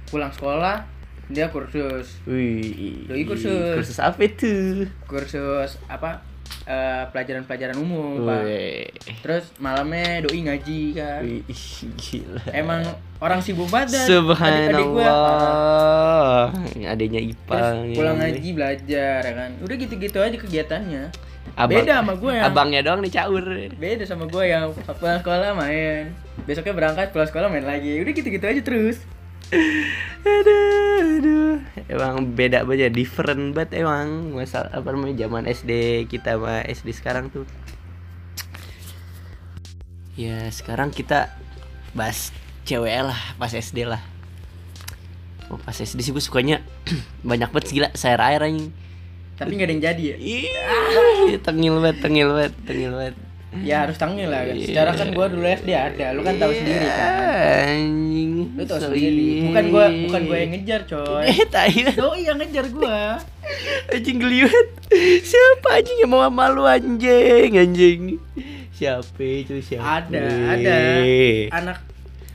Pulang 0.05 0.29
sekolah 0.29 0.85
dia 1.25 1.49
kursus. 1.49 2.21
Wih, 2.23 3.09
Doi 3.09 3.25
kursus. 3.25 3.73
kursus 3.73 3.97
apa 3.97 4.21
itu? 4.21 4.85
Kursus 5.03 5.81
apa? 5.87 6.21
Eh, 6.65 7.03
pelajaran-pelajaran 7.07 7.75
umum, 7.75 8.23
Pak. 8.23 8.41
Terus 9.19 9.45
malamnya 9.57 10.21
doi 10.21 10.39
ngaji 10.41 10.81
kan. 10.93 11.21
wih, 11.21 11.41
gila. 11.95 12.41
Emang 12.51 12.81
orang 13.17 13.39
sibuk 13.39 13.67
banget. 13.67 13.93
gua. 13.93 15.05
Subhanallah. 15.05 16.45
Adanya 16.85 17.19
Terus 17.19 17.31
Ipang. 17.31 17.75
pulang 17.93 18.17
ngaji 18.17 18.49
belajar 18.51 19.19
ya 19.19 19.33
kan. 19.35 19.51
Udah 19.59 19.75
gitu-gitu 19.75 20.17
aja 20.17 20.35
kegiatannya. 20.35 21.03
Abang- 21.55 21.77
Beda 21.79 21.93
sama 21.97 22.13
gue 22.13 22.31
yang 22.31 22.45
Abangnya 22.45 22.81
doang 22.81 22.99
nih 22.99 23.13
caur. 23.13 23.45
beda 23.71 24.03
sama 24.03 24.25
gue 24.25 24.43
yang 24.43 24.65
pulang 24.91 25.21
sekolah 25.21 25.53
main 25.53 26.11
besoknya 26.43 26.73
berangkat 26.73 27.07
pulang 27.09 27.25
sekolah 27.25 27.47
main 27.47 27.63
lagi 27.63 27.95
udah 27.97 28.11
gitu-gitu 28.11 28.43
aja 28.43 28.59
terus 28.59 28.97
aduh. 30.25 30.54
Emang 32.05 32.37
beda 32.37 32.61
banget 32.61 32.87
ya, 32.87 32.89
different 32.93 33.57
banget 33.57 33.81
emang 33.81 34.37
masalah 34.37 34.69
apa 34.69 34.87
namanya 34.93 35.25
zaman 35.25 35.49
SD 35.49 35.71
kita 36.05 36.37
sama 36.37 36.61
SD 36.61 36.89
sekarang 36.93 37.33
tuh. 37.33 37.49
Ya 40.13 40.47
sekarang 40.53 40.93
kita 40.93 41.33
bahas 41.97 42.29
cewek 42.63 42.93
lah 42.93 43.17
pas 43.41 43.49
SD 43.49 43.89
lah. 43.89 44.01
Oh 45.49 45.57
pas 45.57 45.73
SD 45.73 46.01
sih 46.01 46.13
gue 46.13 46.21
sukanya 46.21 46.61
banyak 47.29 47.49
banget 47.49 47.65
gila 47.73 47.89
sayur 47.97 48.21
air 48.21 48.41
anjing. 48.41 48.69
tapi 49.35 49.51
nggak 49.59 49.67
ada 49.67 49.73
yang 49.75 49.83
jadi 49.83 50.03
ya 50.15 50.17
Ih, 50.23 51.35
tengil 51.43 51.75
banget, 51.83 51.99
tengil 51.99 52.31
banget, 52.31 52.53
tengil 52.63 52.91
banget. 52.95 53.15
Ya 53.61 53.85
harus 53.85 53.95
tanggung 53.95 54.25
lah 54.25 54.43
kan 54.43 54.55
Iya. 54.55 54.65
secara 54.65 54.91
kan 54.91 55.07
gue 55.09 55.25
dulu 55.29 55.45
SD 55.45 55.69
ada 55.71 56.05
lu 56.11 56.21
kan 56.21 56.35
tahu 56.35 56.51
sendiri 56.51 56.87
kan. 56.87 57.11
Anjing. 57.71 58.31
lu 58.51 58.63
tahu 58.63 58.79
sendiri. 58.81 59.29
Bukan 59.45 59.63
gue 59.69 59.85
bukan 60.07 60.21
gue 60.25 60.37
yang 60.37 60.51
ngejar 60.51 60.81
coy. 60.83 61.23
Eh, 61.23 61.45
tai. 61.47 61.71
Doi 61.91 62.21
yang 62.23 62.37
ngejar 62.37 62.65
gue 62.67 62.99
Anjing 63.87 64.17
geliwet 64.17 64.67
Siapa 65.21 65.77
anjing 65.77 65.97
yang 65.99 66.09
mau 66.09 66.25
sama 66.25 66.49
lu 66.49 66.65
anjing? 66.65 67.51
Anjing. 67.53 68.01
Siapa 68.71 69.21
itu? 69.21 69.61
Siapa? 69.61 70.03
Ada 70.03 70.25
ada. 70.51 70.77
Anak 71.53 71.77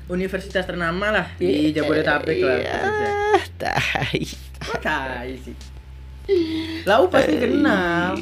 universitas 0.06 0.64
ternama 0.64 1.10
lah 1.10 1.26
di 1.36 1.70
Jabodetabek 1.70 2.38
lah 2.40 2.56
Iya, 2.56 2.80
tai. 3.58 4.22
Kok 4.60 4.78
tai 4.78 5.34
sih. 5.36 5.56
Lau 6.84 7.10
pasti 7.10 7.34
kenal. 7.34 8.14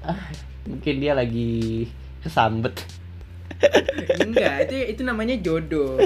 Ah, 0.00 0.32
Mungkin 0.64 0.94
dia 0.96 1.12
lagi 1.12 1.84
kesambet. 2.20 2.74
Enggak 4.20 4.68
itu 4.68 4.76
itu 4.96 5.02
namanya 5.04 5.36
jodoh. 5.36 6.00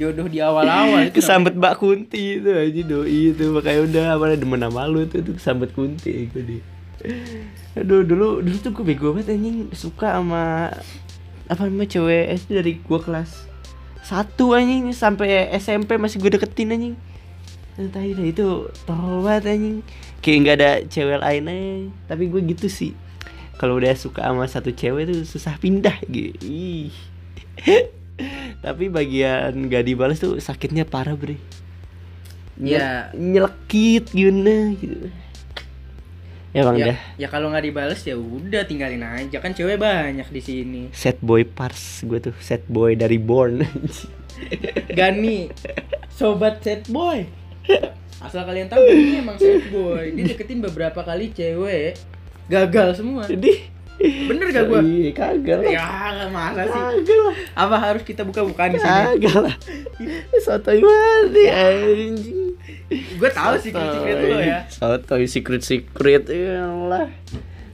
Jodoh 0.00 0.26
di 0.28 0.40
awal-awal 0.40 1.08
itu 1.08 1.20
Kesambet 1.20 1.54
Mbak 1.54 1.74
Kunti 1.76 2.40
itu 2.40 2.48
aja 2.48 2.82
doi 2.88 3.20
itu. 3.34 3.44
Makanya 3.52 3.80
udah 3.84 4.04
apa 4.16 4.24
demen 4.38 4.62
sama 4.64 4.88
lu 4.88 5.04
tuh, 5.04 5.20
tuh 5.20 5.36
kesambet 5.36 5.70
Kunti 5.76 6.28
gue 6.32 6.42
deh 6.42 6.62
Aduh 7.78 8.02
dulu 8.02 8.42
dulu 8.42 8.56
tuh 8.58 8.70
gue 8.72 8.84
bego 8.84 9.12
banget 9.12 9.36
anjing. 9.36 9.68
Suka 9.76 10.18
sama 10.18 10.72
apa 11.48 11.62
namanya 11.64 11.96
cewek 11.96 12.28
SD 12.36 12.48
dari 12.60 12.72
gua 12.80 13.00
kelas 13.00 13.44
satu 14.00 14.56
anjing. 14.56 14.88
Sampai 14.96 15.52
SMP 15.60 16.00
masih 16.00 16.16
gue 16.16 16.32
deketin 16.32 16.72
anjing. 16.72 16.96
Entah 17.78 18.02
dah 18.02 18.26
itu 18.26 18.72
tolol 18.88 19.20
banget 19.20 19.52
anjing. 19.52 19.76
Kayak 20.24 20.38
nggak 20.42 20.56
ada 20.58 20.70
cewek 20.88 21.18
lain 21.20 21.42
aja 21.46 21.66
tapi 22.10 22.26
gue 22.26 22.40
gitu 22.50 22.66
sih 22.66 22.92
kalau 23.58 23.76
udah 23.76 23.92
suka 23.98 24.22
sama 24.22 24.46
satu 24.46 24.70
cewek 24.70 25.10
tuh 25.10 25.26
susah 25.26 25.58
pindah 25.58 25.98
gitu. 26.06 26.38
Ih. 26.46 26.94
tapi 28.64 28.90
bagian 28.90 29.54
gak 29.70 29.84
dibalas 29.86 30.22
tuh 30.22 30.38
sakitnya 30.38 30.86
parah 30.86 31.18
bre. 31.18 31.36
Nye- 32.58 33.10
nyelekit 33.14 34.10
gimana 34.10 34.74
gitu. 34.78 35.10
Ya 36.48 36.64
bang 36.64 36.76
ya, 36.80 36.86
dah. 36.90 36.98
ya 37.20 37.28
kalau 37.28 37.52
nggak 37.52 37.70
dibales 37.70 38.00
ya 38.02 38.16
udah 38.16 38.64
tinggalin 38.64 39.04
aja. 39.04 39.38
Kan 39.38 39.52
cewek 39.52 39.78
banyak 39.78 40.26
di 40.32 40.40
sini. 40.42 40.82
Set 40.96 41.20
boy 41.20 41.44
pars 41.44 42.02
gue 42.02 42.18
tuh 42.18 42.34
set 42.40 42.64
boy 42.66 42.96
dari 42.96 43.20
born. 43.20 43.62
Gani 44.98 45.52
sobat 46.08 46.64
set 46.64 46.88
boy. 46.88 47.28
Asal 48.24 48.42
kalian 48.42 48.66
tahu 48.66 48.80
Gani 48.80 49.22
emang 49.22 49.36
set 49.38 49.70
boy. 49.70 50.10
Dia 50.16 50.24
deketin 50.34 50.64
beberapa 50.64 51.04
kali 51.04 51.30
cewek 51.30 52.00
gagal 52.48 52.88
semua. 52.96 53.22
Jadi 53.28 53.78
bener 53.98 54.46
gak 54.54 54.64
gua? 54.70 54.80
Iya, 54.80 55.10
kagak 55.10 55.58
lah 55.58 55.70
ya 55.74 55.86
masa 56.30 56.62
sih? 56.64 56.70
Kagak 56.70 57.18
lah 57.18 57.34
apa 57.58 57.76
harus 57.76 58.02
kita 58.06 58.22
buka-bukaan 58.22 58.74
di 58.74 58.78
sini? 58.78 58.90
Kagak 59.18 59.36
lah 59.42 59.54
sotoy 60.38 60.78
banget 60.80 61.26
nih, 61.34 61.48
anjing. 61.50 62.38
Gue 63.18 63.30
tahu 63.34 63.54
sih 63.60 63.70
secret 63.74 64.18
lo 64.22 64.38
ya. 64.40 64.64
Sotoy 64.70 65.26
secret 65.28 65.62
secret 65.66 66.24
lah 66.88 67.10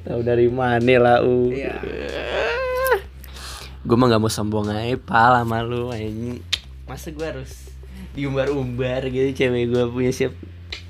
tahu 0.05 0.21
dari 0.21 0.49
mana 0.49 0.95
lah 1.01 1.19
u. 1.25 1.53
Iya. 1.53 1.81
gue 3.85 3.97
mah 4.01 4.09
gak 4.09 4.21
mau 4.25 4.33
sombong 4.33 4.73
aja 4.73 4.97
pala 4.97 5.45
sama 5.45 5.61
lu 5.61 5.93
anjing. 5.93 6.41
Masa 6.89 7.13
gue 7.13 7.25
harus 7.25 7.69
diumbar-umbar 8.17 9.05
gitu 9.13 9.45
cewek 9.45 9.69
gue 9.69 9.85
punya 9.93 10.09
siap. 10.09 10.33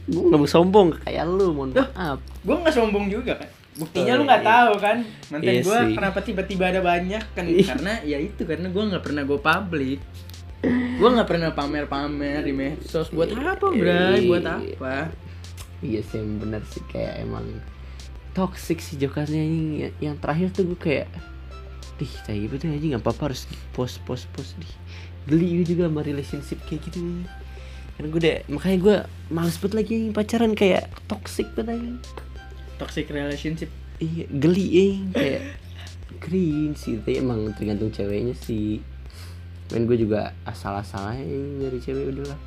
Gue 0.06 0.30
gak 0.30 0.40
mau 0.40 0.46
sombong 0.46 0.94
kayak 1.02 1.26
lu 1.26 1.50
mohon 1.50 1.74
maaf. 1.74 2.22
gue 2.22 2.54
nggak 2.54 2.74
sombong 2.76 3.10
juga 3.10 3.34
kan 3.34 3.50
buktinya 3.74 4.12
Oh, 4.14 4.18
lu 4.18 4.22
nggak 4.26 4.42
iya. 4.42 4.50
tahu 4.54 4.72
kan? 4.78 4.96
Mantan 5.34 5.54
Iya 5.54 5.62
gue 5.66 5.78
kenapa 5.98 6.18
tiba-tiba 6.22 6.64
ada 6.70 6.80
banyak 6.80 7.24
kan? 7.34 7.44
Iya. 7.46 7.64
karena 7.74 7.92
ya 8.06 8.18
itu 8.22 8.42
karena 8.46 8.70
gue 8.70 8.82
nggak 8.94 9.02
pernah 9.02 9.22
gue 9.26 9.38
publik 9.38 10.00
gue 10.94 11.08
nggak 11.12 11.28
pernah 11.28 11.50
pamer-pamer 11.52 12.40
di 12.40 12.54
medsos. 12.56 13.12
Buat 13.12 13.36
apa 13.36 13.68
bray? 13.68 14.24
Buat 14.24 14.46
apa? 14.48 15.12
Iya 15.84 16.00
sih 16.00 16.16
yang 16.16 16.40
bener 16.40 16.64
sih 16.64 16.80
kayak 16.88 17.20
emang 17.20 17.44
toxic 18.32 18.80
sih 18.80 18.96
jokarnya 18.96 19.42
ini. 19.44 19.92
Yang 20.00 20.16
terakhir 20.24 20.48
tuh 20.56 20.64
gue 20.72 20.80
kayak 20.80 21.08
Dih, 21.94 22.10
tai 22.26 22.42
betul 22.50 22.74
aja 22.74 22.82
nggak 22.96 23.06
apa-apa 23.06 23.30
harus 23.30 23.46
post 23.70 24.02
post 24.02 24.26
post 24.34 24.58
di 24.58 24.66
geli 25.30 25.62
gue 25.62 25.76
juga 25.78 25.86
sama 25.86 26.02
relationship 26.02 26.58
kayak 26.66 26.90
gitu. 26.90 27.22
Karena 27.94 28.06
gue 28.10 28.20
udah 28.24 28.36
makanya 28.50 28.78
gue 28.82 28.96
males 29.30 29.56
banget 29.62 29.74
lagi 29.78 29.96
pacaran 30.10 30.52
kayak 30.58 30.90
toxic 31.06 31.46
banget 31.54 31.78
aja 31.78 32.23
toxic 32.76 33.06
relationship. 33.08 33.70
Iya 33.96 34.26
geli 34.28 34.66
eh 34.74 34.92
kayak 35.10 35.42
cringe 36.18 36.76
sih. 36.76 36.98
Tapi 36.98 37.18
emang 37.18 37.52
tergantung 37.54 37.88
ceweknya 37.88 38.34
sih. 38.34 38.82
Main 39.70 39.86
gue 39.86 39.96
juga 39.96 40.34
asal-asalan 40.44 41.24
dari 41.58 41.78
cewek 41.78 42.12
udahlah. 42.12 42.38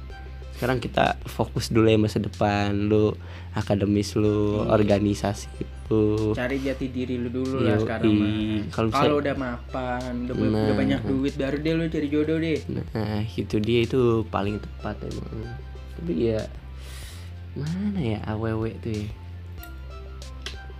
Sekarang 0.54 0.78
kita 0.78 1.22
fokus 1.24 1.70
dulu 1.70 1.86
ya 1.86 1.98
masa 1.98 2.18
depan 2.18 2.90
lu 2.90 3.14
akademis 3.54 4.18
lu 4.18 4.66
Iya. 4.66 4.74
organisasi 4.74 5.50
lu. 5.88 6.34
Cari 6.34 6.58
jati 6.60 6.90
diri 6.90 7.16
lu 7.16 7.30
dulu 7.30 7.62
lah 7.62 7.78
Yoi. 7.78 7.84
sekarang 7.86 8.14
Kalau 8.70 8.90
kalau 8.90 9.18
udah 9.22 9.36
mapan 9.38 10.26
udah, 10.26 10.34
Nah. 10.36 10.66
udah 10.66 10.76
banyak 10.76 11.02
duit 11.06 11.34
baru 11.38 11.58
deh 11.58 11.74
lu 11.74 11.84
cari 11.88 12.08
jodoh 12.10 12.38
deh. 12.38 12.58
Nah 12.70 13.22
itu 13.24 13.56
dia 13.62 13.80
itu 13.86 14.26
paling 14.28 14.58
tepat 14.58 14.98
emang. 15.06 15.46
Tapi 15.96 16.14
ya 16.28 16.42
mana 17.54 17.98
ya 17.98 18.20
aww 18.26 18.62
tuh 18.78 18.94
ya 18.94 19.06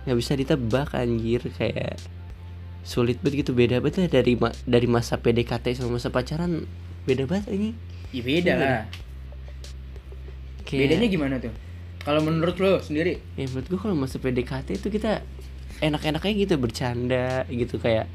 nggak 0.08 0.18
bisa 0.18 0.32
ditebak 0.32 0.96
anjir. 0.96 1.44
Kayak 1.52 2.00
sulit 2.80 3.20
banget 3.20 3.44
gitu. 3.44 3.52
Beda 3.52 3.78
banget 3.78 4.00
lah 4.00 4.10
dari 4.10 4.32
ma- 4.34 4.56
dari 4.64 4.88
masa 4.88 5.20
PDKT 5.20 5.76
sama 5.76 6.00
masa 6.00 6.08
pacaran. 6.08 6.64
Beda 7.04 7.28
banget 7.28 7.52
ini 7.52 7.70
ya 8.08 8.24
beda 8.24 8.52
lah. 8.56 8.80
Kayak- 10.64 10.80
bedanya 10.88 11.06
gimana 11.08 11.34
tuh? 11.36 11.52
Kalau 12.00 12.24
menurut 12.24 12.56
lo 12.56 12.80
sendiri? 12.80 13.20
Ya 13.36 13.44
menurut 13.48 13.68
gua 13.68 13.80
kalau 13.84 13.96
masa 13.96 14.16
PDKT 14.16 14.80
itu 14.80 14.88
kita 14.88 15.20
enak-enaknya 15.80 16.32
gitu 16.34 16.54
bercanda 16.56 17.44
gitu. 17.48 17.76
Kayak 17.76 18.08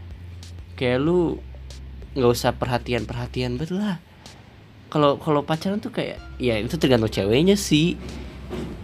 kayak 0.73 0.97
lu 0.97 1.38
nggak 2.13 2.29
usah 2.29 2.53
perhatian 2.53 3.05
perhatian 3.05 3.57
betul 3.57 3.81
lah. 3.81 4.01
Kalau 4.89 5.17
kalau 5.17 5.41
pacaran 5.41 5.77
tuh 5.77 5.89
kayak 5.89 6.17
ya 6.38 6.57
itu 6.57 6.73
tergantung 6.77 7.09
ceweknya 7.09 7.53
sih. 7.53 7.97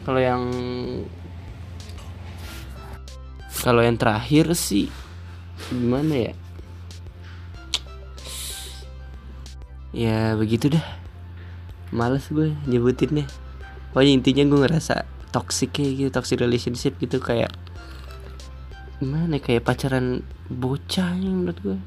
Kalau 0.06 0.18
yang 0.18 0.42
kalau 3.60 3.84
yang 3.84 4.00
terakhir 4.00 4.56
sih 4.56 4.88
gimana 5.68 6.32
ya? 6.32 6.34
Ya 9.90 10.20
begitu 10.38 10.72
dah 10.72 10.86
males 11.90 12.30
gue 12.30 12.54
nyebutinnya. 12.70 13.26
Pokoknya 13.92 14.12
intinya 14.22 14.44
gue 14.46 14.60
ngerasa 14.64 15.04
toxic 15.34 15.74
kayak 15.74 15.94
gitu 15.98 16.10
toxic 16.14 16.38
relationship 16.42 16.96
gitu 17.02 17.18
kayak 17.22 17.50
gimana 19.00 19.40
ya, 19.40 19.44
kayak 19.44 19.64
pacaran 19.66 20.22
bocah 20.52 21.16
nih 21.16 21.32
menurut 21.32 21.60
gue 21.64 21.78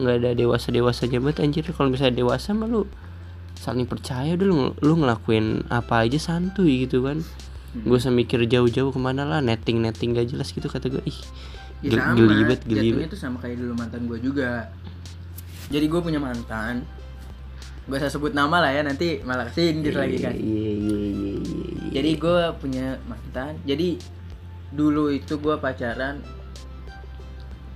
nggak 0.00 0.16
ada 0.24 0.30
dewasa 0.32 0.72
dewasanya 0.72 1.18
banget 1.20 1.38
anjir. 1.44 1.64
Kalau 1.74 1.88
misalnya 1.90 2.20
dewasa 2.20 2.54
mah 2.54 2.68
lu 2.68 2.86
saling 3.60 3.84
percaya 3.84 4.36
udah 4.36 4.46
lu, 4.48 4.56
lu 4.80 4.94
ngelakuin 5.04 5.68
apa 5.68 6.08
aja 6.08 6.16
santuy 6.16 6.88
gitu 6.88 7.04
kan 7.04 7.20
gue 7.70 7.96
usah 7.96 8.10
mikir 8.10 8.42
jauh-jauh 8.50 8.90
ke 8.90 8.98
mana 8.98 9.22
lah 9.22 9.38
netting 9.38 9.78
netting 9.78 10.10
gak 10.18 10.26
jelas 10.26 10.50
gitu 10.50 10.66
kata 10.66 10.90
gue 10.90 11.02
ih 11.06 11.18
ya 11.80 11.96
sama 11.96 12.18
gelibet 12.18 12.60
gelibet 12.66 13.08
tuh 13.08 13.20
sama 13.20 13.36
kayak 13.40 13.56
dulu 13.56 13.72
mantan 13.72 14.04
gue 14.04 14.18
juga. 14.20 14.68
Jadi 15.70 15.86
gue 15.86 16.00
punya 16.02 16.18
mantan 16.20 16.84
gue 17.88 17.96
usah 17.98 18.12
sebut 18.12 18.30
nama 18.36 18.62
lah 18.62 18.70
ya 18.70 18.86
nanti 18.86 19.18
malah 19.24 19.48
kesindir 19.50 19.96
lagi 19.96 20.20
kan. 20.20 20.34
Iya 20.36 20.70
iya 20.70 20.72
iya 20.76 20.98
iya 21.10 21.32
iya. 21.34 21.88
jadi 21.90 22.10
gue 22.22 22.40
punya 22.62 22.86
mantan 23.10 23.58
jadi 23.66 23.98
dulu 24.70 25.10
itu 25.10 25.42
gue 25.42 25.58
pacaran 25.58 26.22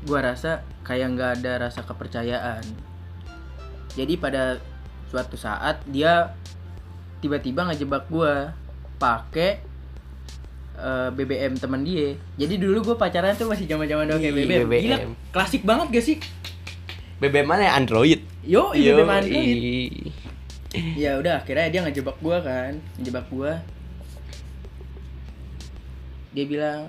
gue 0.04 0.18
rasa 0.20 0.62
kayak 0.84 1.16
nggak 1.16 1.30
ada 1.40 1.52
rasa 1.70 1.80
kepercayaan. 1.82 2.62
Jadi 3.94 4.14
pada 4.20 4.60
suatu 5.08 5.38
saat 5.38 5.80
dia 5.88 6.34
tiba-tiba 7.24 7.72
ngejebak 7.72 8.10
gue 8.12 8.52
pakai 9.00 9.73
eh, 10.84 11.08
BBM 11.10 11.56
teman 11.56 11.80
dia. 11.80 12.12
Jadi 12.36 12.54
dulu 12.56 12.84
gue 12.84 12.96
pacaran 12.96 13.32
tuh 13.32 13.48
masih 13.48 13.64
zaman 13.64 13.88
zaman 13.88 14.04
doang 14.04 14.20
kayak 14.20 14.34
Ih, 14.34 14.44
BBM. 14.44 14.68
Gila, 14.68 14.96
BBM. 15.00 15.10
klasik 15.32 15.64
banget 15.64 15.86
gak 15.90 16.04
sih? 16.04 16.16
BBM 17.16 17.46
mana? 17.46 17.62
Ya 17.64 17.72
Android. 17.74 18.20
Yo 18.44 18.68
BBM 18.70 19.08
Android. 19.08 20.12
Ya 20.94 21.16
udah 21.16 21.38
akhirnya 21.38 21.70
dia 21.70 21.80
ngejebak 21.80 22.18
gue 22.18 22.36
kan 22.40 22.72
ngejebak 22.96 23.26
gue 23.28 23.52
dia 26.34 26.44
bilang 26.44 26.82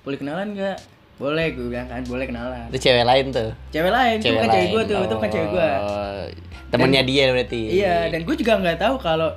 boleh 0.00 0.16
kenalan 0.16 0.56
nggak? 0.56 0.78
Boleh 1.16 1.52
gue 1.52 1.66
bilang 1.66 1.84
kan 1.84 2.00
boleh 2.04 2.24
kenalan. 2.24 2.64
Itu 2.68 2.80
cewek 2.82 3.04
lain 3.04 3.26
tuh. 3.30 3.52
Cewek 3.68 3.92
lain 3.92 4.16
itu 4.16 4.32
bukan 4.32 4.48
cewek 4.48 4.68
gue 4.68 4.82
tuh 4.86 4.98
itu 4.98 5.14
bukan 5.14 5.30
cewek 5.30 5.48
gue 5.50 5.68
Oh, 5.76 6.20
temennya 6.66 7.02
dia 7.04 7.24
berarti. 7.30 7.60
iya 7.72 7.96
dan 8.08 8.20
gue 8.24 8.34
juga 8.34 8.52
nggak 8.56 8.78
tahu 8.78 8.94
kalau 8.98 9.30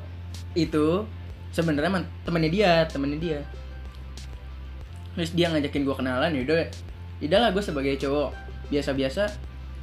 itu 0.55 1.03
sebenarnya 1.51 1.91
temennya 2.23 2.49
dia 2.49 2.71
temennya 2.87 3.19
dia 3.19 3.39
terus 5.19 5.35
dia 5.35 5.51
ngajakin 5.51 5.83
gue 5.83 5.95
kenalan 5.99 6.31
yaudah 6.31 6.71
yaudah 7.19 7.39
lah 7.43 7.49
gue 7.51 7.59
sebagai 7.59 7.99
cowok. 7.99 8.31
Biasa-biasa 8.71 9.27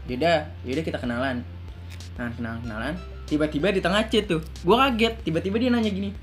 yaudah 0.08 0.48
yaudah 0.64 0.80
kita 0.80 0.96
kenalan. 0.96 1.44
Nah 2.16 2.32
kenalan 2.32 2.64
kenalan 2.64 2.94
tiba-tiba 3.28 3.68
di 3.68 3.84
tengah 3.84 4.00
chat 4.08 4.24
tuh 4.24 4.40
gue 4.40 4.76
kaget. 4.80 5.20
Tiba-tiba 5.28 5.60
dia 5.60 5.68
nanya 5.68 5.92
gini 5.92 6.16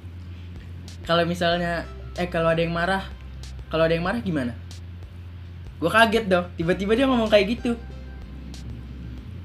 kalau 1.06 1.30
misalnya 1.30 1.86
eh 2.18 2.26
kalau 2.26 2.50
ada 2.50 2.66
yang 2.66 2.74
marah 2.74 3.06
kalau 3.70 3.86
ada 3.86 3.94
yang 3.94 4.02
marah 4.02 4.18
gimana? 4.26 4.58
Gue 5.78 5.94
kaget 5.94 6.26
dong 6.26 6.50
tiba-tiba 6.58 6.98
dia 6.98 7.06
ngomong 7.06 7.30
kayak 7.30 7.54
gitu. 7.54 7.78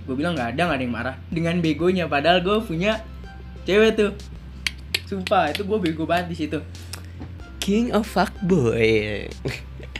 Gue 0.08 0.16
bilang 0.16 0.32
nggak 0.32 0.56
ada 0.56 0.60
nggak 0.64 0.78
ada 0.80 0.84
yang 0.88 0.96
marah. 0.96 1.14
Dengan 1.28 1.60
begonya 1.60 2.08
padahal 2.08 2.40
gue 2.40 2.56
punya 2.64 3.04
cewek 3.68 4.00
tuh. 4.00 4.16
Sumpah 5.04 5.52
itu 5.52 5.68
gue 5.68 5.76
bego 5.76 6.08
banget 6.08 6.32
di 6.32 6.36
situ 6.48 6.64
king 7.68 7.92
of 7.92 8.08
fuckboy 8.08 9.28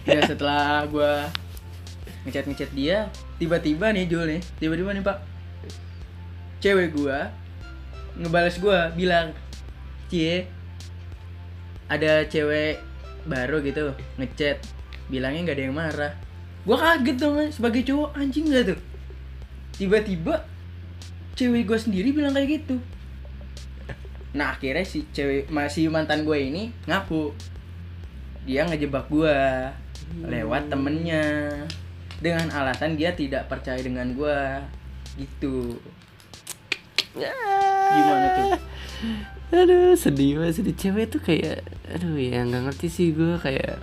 ya 0.08 0.24
setelah 0.24 0.88
gue 0.88 1.12
ngechat 2.24 2.48
ngechat 2.48 2.72
dia 2.72 3.12
tiba-tiba 3.36 3.92
nih 3.92 4.08
Jul 4.08 4.24
nih 4.24 4.40
tiba-tiba 4.56 4.96
nih 4.96 5.04
pak. 5.04 5.20
Cewek 6.64 6.96
gue 6.96 7.18
ngebales 8.16 8.56
gue 8.56 8.78
bilang 8.96 9.36
cie 10.08 10.48
ada 11.92 12.24
cewek 12.24 12.80
baru 13.28 13.60
gitu 13.60 13.92
ngechat 14.16 14.64
bilangnya 15.12 15.52
nggak 15.52 15.56
ada 15.60 15.64
yang 15.68 15.76
marah. 15.76 16.12
Gue 16.64 16.76
kaget 16.80 17.16
dong 17.20 17.36
sebagai 17.52 17.84
cowok 17.84 18.16
anjing 18.16 18.48
gak 18.48 18.72
tuh? 18.72 18.80
Tiba-tiba 19.76 20.40
cewek 21.36 21.68
gue 21.68 21.76
sendiri 21.76 22.16
bilang 22.16 22.32
kayak 22.32 22.64
gitu. 22.64 22.80
Nah 24.32 24.56
akhirnya 24.56 24.88
si 24.88 25.04
cewek 25.12 25.52
masih 25.52 25.92
mantan 25.92 26.24
gue 26.24 26.36
ini 26.40 26.72
ngaku 26.88 27.36
dia 28.48 28.64
ngejebak 28.64 29.12
gue 29.12 29.36
lewat 30.24 30.72
temennya. 30.72 31.52
Dengan 32.18 32.50
alasan 32.50 32.98
dia 32.98 33.14
tidak 33.14 33.46
percaya 33.46 33.78
dengan 33.78 34.10
gue 34.16 34.38
gitu. 35.20 35.78
Gimana 37.14 38.26
tuh? 38.34 38.50
Aduh 39.54 39.94
sedih 39.94 40.42
banget 40.42 40.58
sedih. 40.58 40.74
Cewek 40.74 41.14
tuh 41.14 41.22
kayak 41.22 41.62
aduh 41.86 42.18
ya 42.18 42.42
nggak 42.42 42.72
ngerti 42.72 42.88
sih 42.90 43.14
gue 43.14 43.38
kayak 43.38 43.78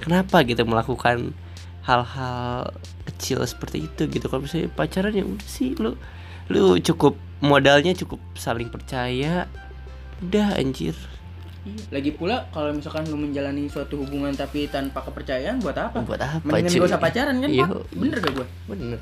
kenapa 0.00 0.40
gitu 0.48 0.64
melakukan 0.64 1.36
hal-hal 1.84 2.72
kecil 3.04 3.44
seperti 3.44 3.84
itu 3.84 4.08
gitu. 4.08 4.24
Kalau 4.30 4.48
misalnya 4.48 4.72
pacaran 4.72 5.12
ya 5.12 5.26
udah 5.28 5.48
sih 5.50 5.76
lu 5.76 6.00
lu 6.48 6.80
cukup 6.80 7.20
modalnya 7.44 7.92
cukup 7.92 8.22
saling 8.32 8.72
percaya. 8.72 9.44
Udah 10.24 10.56
anjir 10.56 10.96
Iya, 11.60 11.82
lagi 11.92 12.10
pula 12.16 12.48
kalau 12.48 12.72
misalkan 12.72 13.04
lu 13.06 13.20
menjalani 13.20 13.68
suatu 13.68 14.00
hubungan 14.00 14.32
tapi 14.32 14.64
tanpa 14.66 15.04
kepercayaan 15.04 15.60
buat 15.60 15.76
apa? 15.76 16.00
Buat 16.00 16.22
apa 16.22 16.40
mendingan 16.42 16.72
cuy? 16.72 16.80
gak 16.80 16.90
usah 16.90 17.02
pacaran 17.02 17.36
kan 17.36 17.50
Iya. 17.52 17.64
pak? 17.68 17.84
bener 17.92 18.16
gak 18.16 18.32
gue 18.32 18.46
bener 18.64 18.98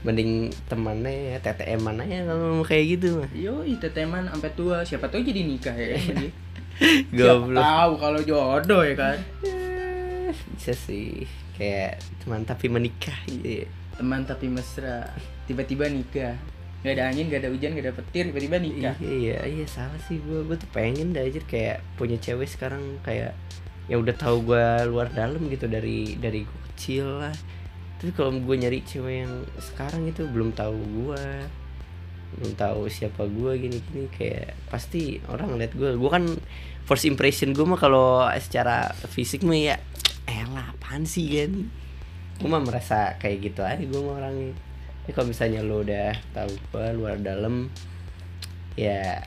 mending 0.00 0.48
temannya 0.64 1.36
ya 1.36 1.36
TTM 1.40 1.80
mana 1.84 2.02
ya 2.08 2.24
kalau 2.24 2.56
mau 2.56 2.64
kayak 2.64 2.84
gitu 2.96 3.20
mah. 3.20 3.28
Yo 3.36 3.60
teman 3.64 4.24
sampai 4.32 4.50
tua. 4.56 4.80
Siapa 4.80 5.12
tahu 5.12 5.20
jadi 5.20 5.44
nikah 5.44 5.76
ya 5.76 5.96
kan 6.00 6.16
siapa 7.12 7.52
tahu 7.52 7.92
kalau 8.00 8.20
jodoh 8.24 8.80
ya 8.80 8.96
kan? 8.96 9.16
Bisa 10.56 10.72
sih. 10.72 11.28
Kayak 11.52 12.00
teman 12.24 12.48
tapi 12.48 12.72
menikah 12.72 13.16
gitu 13.28 13.64
ya. 13.64 13.68
teman 14.00 14.24
tapi 14.24 14.48
mesra. 14.48 15.04
Tiba-tiba 15.44 15.84
nikah 15.92 16.32
Gak 16.80 16.96
ada 16.96 17.12
angin, 17.12 17.28
gak 17.28 17.44
ada 17.44 17.52
hujan, 17.52 17.76
gak 17.76 17.84
ada 17.84 17.94
petir, 17.94 18.24
tiba-tiba 18.32 18.56
nikah 18.56 18.96
Iya, 19.04 19.12
iya, 19.12 19.38
iya 19.44 19.66
salah 19.68 20.00
sih 20.08 20.16
gue. 20.16 20.48
Gue 20.48 20.56
tuh 20.56 20.70
pengen 20.72 21.12
dah 21.12 21.20
aja 21.20 21.40
kayak 21.44 21.84
punya 22.00 22.16
cewek 22.16 22.48
sekarang 22.48 22.80
kayak 23.04 23.36
ya 23.90 23.98
udah 24.00 24.14
tahu 24.16 24.48
gue 24.48 24.64
luar 24.88 25.12
dalam 25.12 25.44
gitu 25.52 25.68
dari 25.68 26.16
dari 26.16 26.48
gue 26.48 26.60
kecil 26.72 27.20
lah. 27.20 27.34
Tapi 28.00 28.16
kalau 28.16 28.32
gue 28.32 28.56
nyari 28.56 28.80
cewek 28.80 29.28
yang 29.28 29.44
sekarang 29.60 30.08
itu 30.08 30.24
belum 30.24 30.56
tahu 30.56 30.72
gue, 30.72 31.24
belum 32.40 32.52
tahu 32.56 32.88
siapa 32.88 33.28
gue 33.28 33.52
gini-gini 33.60 34.08
kayak 34.08 34.56
pasti 34.72 35.20
orang 35.28 35.52
ngeliat 35.52 35.76
gue. 35.76 36.00
Gue 36.00 36.08
kan 36.08 36.24
first 36.88 37.04
impression 37.04 37.52
gue 37.52 37.66
mah 37.68 37.76
kalau 37.76 38.24
secara 38.40 38.88
fisik 39.12 39.44
mah 39.44 39.58
ya, 39.58 39.76
elah 40.24 40.72
apaan 40.72 41.04
sih 41.04 41.28
kan? 41.44 41.68
Gue 42.40 42.48
mah 42.48 42.64
merasa 42.64 43.20
kayak 43.20 43.52
gitu 43.52 43.60
aja 43.60 43.84
gue 43.84 44.00
mah 44.00 44.16
orangnya. 44.16 44.56
Tapi 45.02 45.10
kalau 45.16 45.26
misalnya 45.32 45.60
lo 45.64 45.82
udah 45.82 46.12
tahu 46.36 46.50
gue 46.54 46.86
luar 46.94 47.16
dalam, 47.18 47.72
ya 48.76 49.24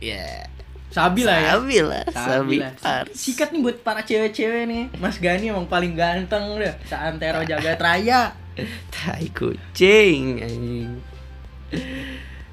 ya. 0.00 0.48
Sabi 0.86 1.28
lah 1.28 1.36
ya. 1.36 1.52
Sabi 1.58 1.76
lah 1.82 2.04
Sabi 2.08 2.56
sabi. 2.80 3.10
Sikat 3.12 3.52
nih 3.52 3.60
buat 3.60 3.78
para 3.84 4.00
cewek-cewek 4.00 4.64
nih. 4.64 4.84
Mas 4.96 5.20
Gani 5.20 5.52
emang 5.52 5.68
paling 5.68 5.92
ganteng 5.92 6.56
udah 6.56 6.72
Seantero 6.88 7.44
jagat 7.44 7.76
raya 7.76 8.32
tai 8.94 9.28
kucing 9.36 10.40
anjing. 10.40 10.92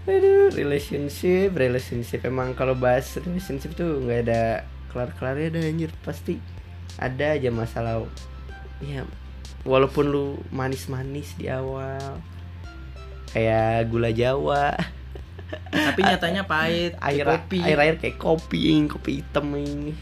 Aduh, 0.04 0.52
relationship, 0.52 1.56
relationship. 1.56 2.28
Emang 2.28 2.52
kalau 2.52 2.76
bahas 2.76 3.08
relationship 3.16 3.72
tuh 3.72 4.04
nggak 4.04 4.28
ada 4.28 4.68
kelar-kelarnya 4.92 5.48
ada 5.48 5.62
anjir. 5.64 5.92
Pasti 6.04 6.44
ada 7.00 7.40
aja 7.40 7.48
masalah. 7.48 8.04
Ya, 8.84 9.08
walaupun 9.64 10.12
lu 10.12 10.26
manis-manis 10.52 11.40
di 11.40 11.48
awal 11.48 12.20
kayak 13.34 13.90
gula 13.90 14.14
Jawa, 14.14 14.78
Tapi 15.74 16.00
nyatanya 16.06 16.46
pahit. 16.46 16.94
air 17.02 17.26
kopi. 17.26 17.60
air 17.62 17.78
air 17.82 17.96
kayak 17.98 18.18
kopi 18.22 18.78
kopi 18.86 19.22
hitam 19.22 19.50
ini. 19.58 19.94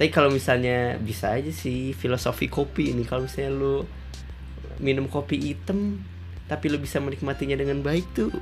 Tapi 0.00 0.08
kalau 0.08 0.32
misalnya 0.32 0.96
bisa 0.96 1.34
aja 1.34 1.52
sih 1.52 1.92
filosofi 1.92 2.48
kopi 2.48 2.94
ini 2.94 3.04
kalau 3.04 3.28
misalnya 3.28 3.52
lu 3.52 3.84
minum 4.80 5.06
kopi 5.12 5.36
hitam 5.36 6.00
tapi 6.48 6.72
lu 6.72 6.80
bisa 6.80 6.98
menikmatinya 6.98 7.54
dengan 7.54 7.84
baik 7.84 8.16
tuh 8.16 8.32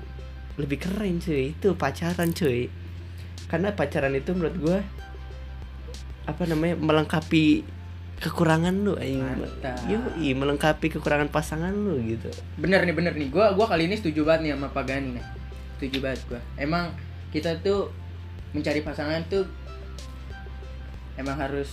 lebih 0.54 0.78
keren 0.80 1.18
cuy 1.18 1.52
itu 1.52 1.74
pacaran 1.74 2.30
cuy 2.30 2.70
karena 3.50 3.74
pacaran 3.74 4.14
itu 4.14 4.32
menurut 4.38 4.56
gua 4.56 4.78
apa 6.30 6.46
namanya 6.46 6.78
melengkapi 6.78 7.66
kekurangan 8.18 8.74
lu 8.82 8.98
aing. 8.98 9.22
Yoi, 9.86 10.34
melengkapi 10.34 10.90
kekurangan 10.90 11.30
pasangan 11.30 11.70
lu 11.70 11.98
gitu 12.02 12.28
Bener 12.58 12.82
nih 12.82 12.94
bener 12.94 13.14
nih. 13.14 13.30
Gua 13.30 13.54
gua 13.54 13.70
kali 13.70 13.86
ini 13.86 13.94
setuju 13.94 14.26
banget 14.26 14.50
nih 14.50 14.52
sama 14.58 14.68
Pak 14.74 14.84
Gani 14.90 15.08
nih. 15.18 15.24
Setuju 15.78 15.96
banget 16.02 16.20
gua. 16.26 16.40
Emang 16.58 16.90
kita 17.30 17.54
tuh 17.62 17.92
mencari 18.56 18.80
pasangan 18.82 19.20
tuh 19.28 19.44
emang 21.20 21.36
harus 21.36 21.68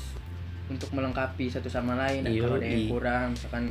untuk 0.66 0.90
melengkapi 0.92 1.46
satu 1.48 1.70
sama 1.70 1.94
lain 1.94 2.26
dan 2.26 2.34
kalau 2.34 2.58
ada 2.58 2.66
yang 2.66 2.90
kurang 2.90 3.28
misalkan 3.38 3.66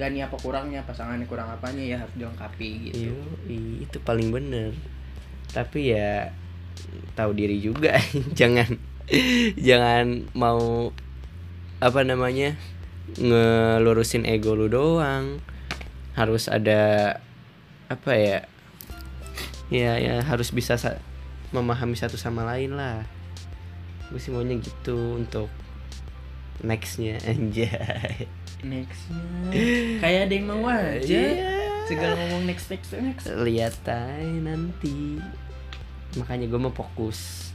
Gani 0.00 0.24
apa 0.24 0.36
kurangnya 0.40 0.80
pasangannya 0.88 1.28
kurang 1.28 1.52
apanya 1.52 1.84
ya 1.84 1.96
harus 2.00 2.14
dilengkapi 2.16 2.68
gitu 2.88 3.12
Yoi, 3.12 3.84
itu 3.84 3.98
paling 4.00 4.32
bener 4.32 4.72
tapi 5.52 5.92
ya 5.92 6.32
tahu 7.12 7.36
diri 7.36 7.60
juga 7.60 8.00
jangan 8.38 8.80
jangan 9.60 10.24
mau 10.32 10.88
apa 11.80 12.04
namanya 12.04 12.54
ngelurusin 13.16 14.28
ego 14.28 14.54
lu 14.54 14.68
doang. 14.68 15.40
Harus 16.14 16.46
ada 16.46 17.16
apa 17.90 18.12
ya 18.14 18.38
ya 19.70 19.98
ya 19.98 20.22
harus 20.22 20.50
bisa 20.50 20.74
sa- 20.78 20.98
memahami 21.50 21.98
satu 21.98 22.14
sama 22.14 22.46
lain 22.46 22.76
lah. 22.76 23.02
Gue 24.10 24.18
sih 24.18 24.30
maunya 24.30 24.58
gitu 24.58 25.18
untuk 25.18 25.48
nextnya 26.60 27.18
anjay. 27.30 28.26
Nextnya 28.60 29.18
kayak 29.98 30.20
ada 30.28 30.34
yang 30.34 30.46
mau 30.46 30.66
aja. 30.68 31.00
Iya. 31.00 31.58
segala 31.88 32.14
ngomong 32.14 32.46
next 32.46 32.70
next 32.70 32.94
next. 32.94 33.26
Lihat 33.26 33.82
aja 33.82 34.22
nanti. 34.22 35.18
Makanya 36.14 36.46
gue 36.46 36.60
mau 36.60 36.70
fokus 36.70 37.50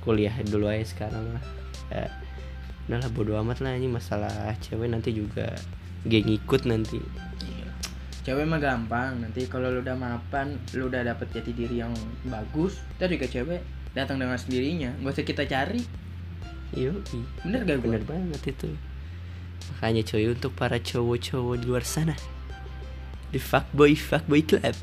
kuliah 0.00 0.32
dulu 0.44 0.68
aja 0.68 0.84
sekarang 0.88 1.36
lah. 1.36 1.44
Ya, 1.88 2.08
udahlah 2.88 3.12
bodo 3.12 3.36
amat 3.44 3.60
lah 3.60 3.76
ini 3.76 3.84
masalah 3.84 4.56
cewek 4.64 4.88
nanti 4.88 5.12
juga 5.12 5.52
gak 6.08 6.22
ngikut 6.24 6.64
nanti. 6.64 6.96
Iya. 7.44 7.68
cewek 8.24 8.48
mah 8.48 8.56
gampang 8.56 9.20
nanti 9.20 9.44
kalau 9.44 9.68
lu 9.68 9.84
udah 9.84 9.92
mapan 9.92 10.56
lu 10.72 10.88
udah 10.88 11.04
dapet 11.04 11.28
jati 11.36 11.52
diri 11.52 11.84
yang 11.84 11.92
bagus 12.24 12.80
ntar 12.96 13.12
juga 13.12 13.28
cewek 13.28 13.60
datang 13.92 14.16
dengan 14.16 14.40
sendirinya 14.40 14.96
nggak 15.04 15.14
usah 15.20 15.26
kita 15.28 15.44
cari. 15.44 15.84
Yuk 16.72 17.04
bener 17.44 17.68
gak 17.68 17.76
gue 17.84 17.84
bener 17.92 18.02
banget 18.08 18.56
itu. 18.56 18.72
Makanya 19.76 20.02
coy 20.08 20.24
untuk 20.32 20.52
para 20.56 20.80
cowok-cowok 20.80 21.54
di 21.60 21.64
luar 21.68 21.84
sana 21.84 22.16
di 23.28 23.36
fuckboy 23.36 23.92
fuckboy 23.92 24.40
club. 24.40 24.76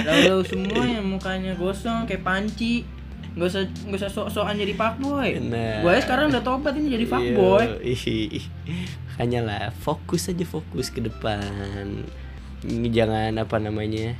Lalu 0.00 0.36
semua 0.50 0.84
yang 0.88 1.04
mukanya 1.04 1.52
gosong 1.60 2.08
kayak 2.08 2.24
panci 2.24 2.88
nggak 3.38 3.46
usah 3.46 3.62
nggak 3.86 4.00
usah 4.02 4.10
sok-sokan 4.10 4.58
jadi 4.58 4.74
fuckboy 4.74 5.38
Nah. 5.38 5.86
gue 5.86 5.94
sekarang 6.02 6.34
udah 6.34 6.42
tobat 6.42 6.74
ini 6.74 6.98
jadi 6.98 7.06
fuckboy. 7.06 7.64
Makanya 9.14 9.40
lah 9.46 9.64
fokus 9.70 10.26
aja 10.32 10.42
fokus 10.42 10.90
ke 10.90 10.98
depan. 11.04 12.02
Jangan 12.66 13.38
apa 13.38 13.56
namanya 13.62 14.18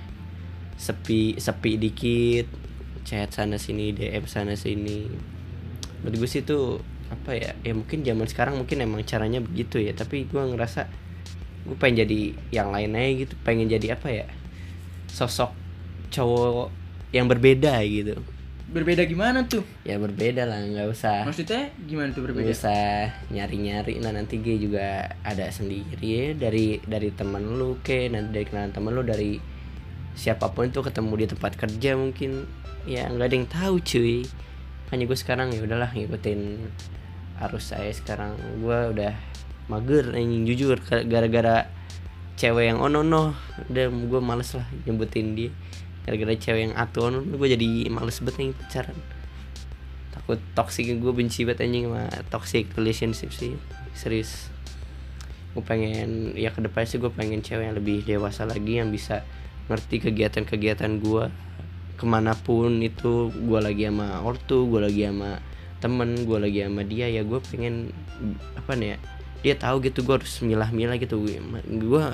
sepi 0.81 1.37
sepi 1.37 1.77
dikit 1.77 2.47
chat 3.05 3.33
sana 3.35 3.59
sini 3.59 3.91
DM 3.91 4.25
sana 4.31 4.55
sini. 4.55 5.11
Menurut 6.01 6.25
gue 6.25 6.29
sih 6.31 6.47
itu 6.47 6.79
apa 7.11 7.35
ya 7.35 7.51
ya 7.67 7.75
mungkin 7.75 8.07
zaman 8.07 8.27
sekarang 8.31 8.55
mungkin 8.63 8.87
emang 8.87 9.03
caranya 9.03 9.43
begitu 9.43 9.83
ya 9.83 9.91
tapi 9.91 10.31
gue 10.31 10.39
ngerasa 10.39 10.87
gue 11.67 11.77
pengen 11.77 12.07
jadi 12.07 12.21
yang 12.55 12.71
lain 12.71 12.95
aja 12.95 13.11
gitu 13.27 13.35
pengen 13.43 13.67
jadi 13.67 13.99
apa 13.99 14.09
ya 14.15 14.27
sosok 15.11 15.51
cowok 16.15 16.71
yang 17.11 17.27
berbeda 17.27 17.83
gitu 17.83 18.23
berbeda 18.71 19.03
gimana 19.05 19.45
tuh? 19.51 19.67
Ya 19.83 19.99
berbeda 19.99 20.47
lah 20.47 20.63
nggak 20.63 20.89
usah. 20.89 21.27
Maksudnya 21.27 21.75
gimana 21.85 22.15
tuh 22.15 22.23
Gak 22.23 22.27
berbeda 22.31 22.55
usah 22.55 23.11
nyari-nyari 23.35 23.99
nah 23.99 24.15
nanti 24.15 24.39
gue 24.39 24.57
juga 24.57 25.11
ada 25.27 25.51
sendiri. 25.51 25.99
Ya 25.99 26.25
dari 26.39 26.79
dari 26.87 27.11
teman 27.11 27.43
lu 27.59 27.83
ke 27.83 28.07
nanti 28.07 28.31
dari 28.31 28.47
kenalan 28.47 28.71
teman 28.71 28.95
lu 28.95 29.03
dari 29.03 29.43
siapa 30.15 30.55
pun 30.55 30.71
itu 30.71 30.81
ketemu 30.81 31.13
di 31.19 31.27
tempat 31.35 31.53
kerja 31.59 31.91
mungkin. 31.99 32.47
Ya 32.87 33.11
nggak 33.11 33.27
ada 33.27 33.37
yang 33.37 33.49
tahu 33.51 33.75
cuy. 33.83 34.23
Hanya 34.95 35.05
gue 35.07 35.19
sekarang 35.19 35.51
ya 35.51 35.61
udahlah 35.67 35.91
ngikutin 35.91 36.41
arus 37.51 37.75
saya 37.75 37.91
sekarang. 37.91 38.39
Gue 38.63 38.79
udah 38.95 39.13
mager 39.67 40.15
anjing 40.15 40.47
jujur. 40.47 40.79
Gara-gara 40.87 41.67
cewek 42.41 42.73
yang 42.73 42.81
ono 42.81 43.05
no 43.05 43.37
udah 43.69 43.93
gue 43.93 44.21
males 44.25 44.57
lah 44.57 44.65
nyebutin 44.89 45.37
dia 45.37 45.53
gara-gara 46.11 46.35
cewek 46.35 46.63
yang 46.67 46.75
atu 46.75 47.07
ono 47.07 47.23
gue 47.23 47.49
jadi 47.55 47.87
males 47.87 48.19
banget 48.19 48.35
nih 48.43 48.51
pacaran. 48.59 48.99
Takut 50.11 50.43
toxic 50.59 50.91
gue 50.99 51.13
benci 51.15 51.47
banget 51.47 51.71
anjing 51.71 51.87
sama 51.87 52.11
toxic 52.35 52.67
relationship 52.75 53.31
sih. 53.31 53.55
Serius. 53.95 54.51
Gue 55.55 55.63
pengen 55.63 56.35
ya 56.35 56.51
ke 56.51 56.67
depan 56.67 56.83
sih 56.83 56.99
gue 56.99 57.15
pengen 57.15 57.47
cewek 57.47 57.71
yang 57.71 57.79
lebih 57.79 58.03
dewasa 58.03 58.43
lagi 58.43 58.83
yang 58.83 58.91
bisa 58.91 59.23
ngerti 59.71 60.03
kegiatan-kegiatan 60.03 60.99
gue 60.99 61.31
ke 61.95 62.05
mana 62.11 62.35
pun 62.35 62.83
itu 62.83 63.31
gue 63.31 63.61
lagi 63.63 63.87
sama 63.87 64.19
ortu 64.27 64.67
gue 64.67 64.83
lagi 64.83 65.07
sama 65.07 65.39
temen 65.79 66.27
gue 66.27 66.39
lagi 66.43 66.67
sama 66.67 66.83
dia 66.83 67.07
ya 67.07 67.23
gue 67.23 67.39
pengen 67.39 67.95
apa 68.59 68.75
nih 68.75 68.89
ya 68.95 68.99
dia 69.47 69.55
tahu 69.55 69.79
gitu 69.87 70.03
gue 70.03 70.19
harus 70.19 70.35
milah-milah 70.43 70.99
gitu. 70.99 71.23
Gue 71.23 72.05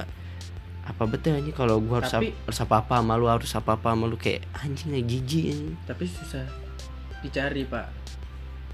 apa 0.87 1.03
betul 1.05 1.35
aja 1.35 1.51
kalau 1.51 1.83
gue 1.83 1.97
harus 1.99 2.15
Tapi- 2.15 2.31
harus 2.47 2.61
apa 2.63 2.75
apa 2.79 2.95
sama 3.03 3.19
lu 3.19 3.27
harus 3.27 3.51
apa 3.53 3.75
apa 3.75 3.91
sama 3.91 4.07
lu 4.07 4.15
kayak 4.15 4.47
anjing 4.55 4.95
kayak 4.95 5.07
jijik 5.07 5.45
anjing. 5.51 5.63
tapi 5.83 6.05
susah 6.07 6.47
dicari 7.21 7.67
pak. 7.67 7.87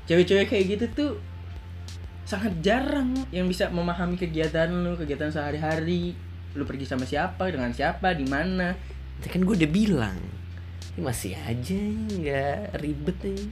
Cewek-cewek 0.05 0.47
kayak 0.47 0.65
gitu 0.69 0.85
tuh 0.93 1.13
sangat 2.23 2.53
jarang 2.61 3.17
yang 3.33 3.49
bisa 3.49 3.73
memahami 3.73 4.21
kegiatan 4.21 4.69
lu 4.69 4.93
kegiatan 4.95 5.33
sehari-hari. 5.33 6.13
Lu 6.53 6.69
pergi 6.69 6.85
sama 6.85 7.09
siapa 7.09 7.49
dengan 7.49 7.73
siapa 7.73 8.13
di 8.13 8.29
mana? 8.29 8.77
Kan 9.25 9.49
gue 9.49 9.57
udah 9.57 9.73
bilang. 9.73 10.19
Ini 10.93 11.01
masih 11.01 11.33
aja 11.33 11.81
nggak 12.13 12.77
ribet 12.77 13.17
nih 13.25 13.43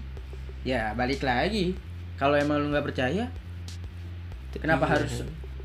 ya 0.68 0.92
balik 0.92 1.24
lagi. 1.24 1.72
Kalau 2.20 2.36
emang 2.36 2.60
lu 2.60 2.68
nggak 2.68 2.84
percaya 2.84 3.24
kenapa 4.52 4.84
Iya. 4.84 4.92
harus 4.98 5.14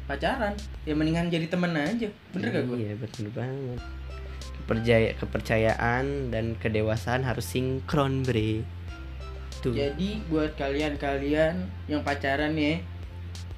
pacaran 0.05 0.53
ya 0.83 0.93
mendingan 0.93 1.27
jadi 1.27 1.45
temen 1.45 1.73
aja 1.73 2.07
bener 2.29 2.47
gak 2.51 2.63
gue 2.65 2.77
Iya 2.77 2.93
betul 2.95 3.27
banget. 3.29 3.81
Kepercaya 4.55 5.09
kepercayaan 5.15 6.05
dan 6.29 6.57
kedewasaan 6.57 7.21
harus 7.21 7.45
sinkron 7.45 8.21
bre. 8.21 8.61
Tuh. 9.61 9.73
jadi 9.73 10.21
buat 10.29 10.53
kalian-kalian 10.55 11.57
yang 11.87 12.05
pacaran 12.05 12.53
ya 12.53 12.77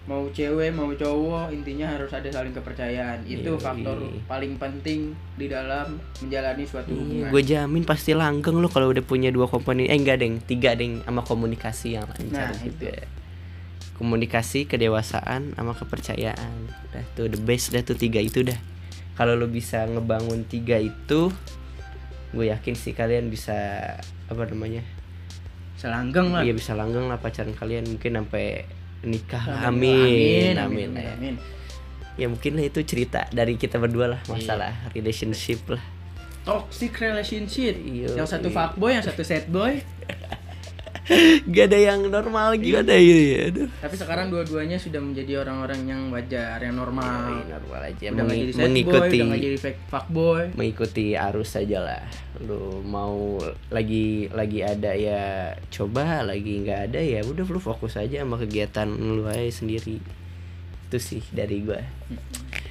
mau 0.07 0.23
cewek 0.31 0.71
mau 0.71 0.87
cowok 0.87 1.51
intinya 1.51 1.91
harus 1.91 2.07
ada 2.15 2.31
saling 2.31 2.55
kepercayaan 2.55 3.27
itu 3.27 3.43
Yoi. 3.43 3.59
faktor 3.59 3.99
paling 4.23 4.55
penting 4.55 5.11
di 5.35 5.51
dalam 5.51 5.99
menjalani 6.23 6.63
suatu 6.63 6.87
Iya, 6.87 6.95
hubungan 6.95 7.27
gue 7.27 7.43
jamin 7.43 7.83
pasti 7.83 8.15
langgeng 8.15 8.55
lo 8.55 8.71
kalau 8.71 8.95
udah 8.95 9.03
punya 9.03 9.35
dua 9.35 9.51
komponen. 9.51 9.83
Eh 9.83 9.99
enggak 9.99 10.23
deng, 10.23 10.39
tiga 10.47 10.79
deng 10.79 11.03
sama 11.03 11.27
komunikasi 11.27 11.99
yang 11.99 12.07
lancar 12.07 12.55
Nah, 12.55 12.63
juga. 12.63 12.95
Komunikasi, 13.97 14.69
kedewasaan, 14.69 15.57
sama 15.57 15.73
kepercayaan. 15.73 16.69
Dah 16.93 17.05
tuh 17.17 17.33
the 17.33 17.41
best 17.41 17.73
dah 17.73 17.81
tuh 17.81 17.97
tiga 17.97 18.21
itu 18.21 18.45
dah. 18.45 18.57
Kalau 19.17 19.33
lo 19.33 19.49
bisa 19.49 19.85
ngebangun 19.89 20.45
tiga 20.45 20.77
itu, 20.77 21.33
gue 22.31 22.45
yakin 22.53 22.77
sih 22.77 22.93
kalian 22.93 23.33
bisa 23.33 23.57
apa 24.29 24.43
namanya? 24.45 24.85
selanggeng 25.77 26.33
lah 26.33 26.41
Iya 26.41 26.57
bisa 26.57 26.73
langgeng 26.73 27.05
lah 27.05 27.21
pacaran 27.21 27.53
kalian 27.53 27.85
mungkin 27.85 28.17
sampai 28.17 28.65
nikah. 29.05 29.69
Amin, 29.69 30.57
Amin, 30.57 30.57
amin, 30.57 30.89
amin, 30.89 31.05
amin, 31.13 31.35
ya. 31.37 32.25
Ya 32.25 32.27
mungkin 32.33 32.57
lah 32.57 32.65
itu 32.65 32.81
cerita 32.81 33.29
dari 33.29 33.61
kita 33.61 33.77
berdua 33.77 34.17
lah 34.17 34.21
masalah 34.25 34.73
relationship 34.97 35.61
lah. 35.69 35.81
Toxic 36.41 36.97
relationship. 36.97 37.77
Iya, 37.77 38.17
yang 38.17 38.25
satu 38.25 38.49
iya. 38.49 38.57
fuckboy, 38.57 38.91
yang 38.97 39.05
satu 39.05 39.21
sad 39.21 39.45
boy. 39.53 39.77
gak 41.47 41.65
ada 41.71 41.79
yang 41.79 41.99
normal 42.07 42.59
gimana 42.59 42.93
ya 42.93 43.47
aduh. 43.47 43.67
Tapi 43.79 43.95
sekarang 43.95 44.27
dua-duanya 44.27 44.75
sudah 44.75 44.99
menjadi 44.99 45.39
orang-orang 45.39 45.87
yang 45.87 46.01
wajar, 46.11 46.59
yang 46.59 46.75
normal. 46.75 47.47
normal 47.47 47.81
aja. 47.81 48.11
Udah 48.11 48.25
Mengi- 48.27 48.43
jadi 48.43 48.51
sad 48.51 48.59
boy, 48.59 48.67
mengikuti 48.67 49.17
udah 49.23 49.39
jadi 49.39 49.57
fake 49.57 49.81
fuckboy. 49.87 50.43
mengikuti 50.53 51.05
arus 51.15 51.49
saja 51.55 51.79
lah. 51.79 52.03
Lu 52.43 52.83
mau 52.83 53.39
lagi 53.71 54.27
lagi 54.29 54.59
ada 54.61 54.91
ya 54.91 55.23
coba 55.71 56.21
lagi 56.21 56.61
nggak 56.61 56.91
ada 56.91 56.99
ya 56.99 57.23
udah 57.23 57.45
lu 57.47 57.57
fokus 57.57 57.95
aja 57.95 58.21
sama 58.21 58.35
kegiatan 58.35 58.87
lu 58.91 59.23
aja 59.25 59.47
sendiri. 59.47 60.03
Itu 60.87 60.97
sih 60.99 61.23
dari 61.31 61.63
gua. 61.63 61.79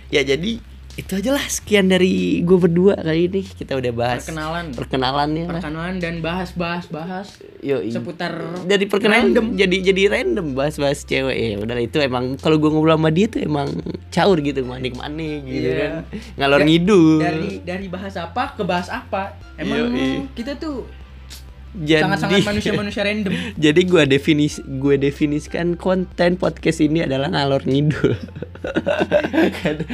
Ya 0.09 0.21
jadi 0.21 0.61
itu 0.97 1.13
aja 1.13 1.31
lah 1.31 1.45
sekian 1.45 1.87
dari 1.87 2.41
gua 2.41 2.57
berdua 2.59 2.95
kali 2.97 3.29
ini 3.29 3.45
kita 3.45 3.73
udah 3.73 3.93
bahas 3.93 4.25
Perkenalan, 4.25 4.73
perkenalannya 4.73 5.45
lah 5.45 5.61
perkenalan 5.61 5.97
dan 5.97 6.15
bahas-bahas 6.19 6.89
bahas 6.89 7.37
Yo, 7.61 7.85
seputar 7.85 8.33
dari 8.65 8.89
perkenalan 8.89 9.29
random. 9.29 9.47
jadi 9.55 9.77
jadi 9.87 10.03
random 10.11 10.57
bahas-bahas 10.57 11.05
cewek 11.05 11.37
ya 11.37 11.61
udah 11.61 11.77
itu 11.79 12.01
emang 12.01 12.41
kalau 12.41 12.57
gua 12.57 12.73
ngobrol 12.73 12.97
sama 12.97 13.11
dia 13.11 13.29
tuh 13.29 13.41
emang 13.41 13.69
caur 14.09 14.41
gitu 14.41 14.65
manik-manik 14.65 15.45
gitu 15.45 15.69
Iya. 15.69 15.77
kan 15.77 15.93
ngalor 16.35 16.61
ngidul 16.65 17.07
dari 17.19 17.51
dari 17.61 17.87
bahas 17.87 18.17
apa 18.17 18.57
ke 18.57 18.63
bahas 18.65 18.89
apa. 18.89 19.37
Emang 19.57 19.93
Yoi. 19.93 20.33
kita 20.33 20.57
tuh 20.57 20.89
jadi 21.77 22.03
sangat-sangat 22.03 22.41
manusia-manusia 22.43 23.03
random. 23.03 23.33
jadi 23.65 23.81
gua 23.85 24.03
definis 24.05 24.57
gue 24.59 24.97
definisikan 24.97 25.75
konten 25.75 26.37
podcast 26.37 26.81
ini 26.81 27.03
adalah 27.03 27.29
ngalor 27.29 27.63
ngidul 27.63 28.17
gak, 29.57 29.73
ada, 29.75 29.85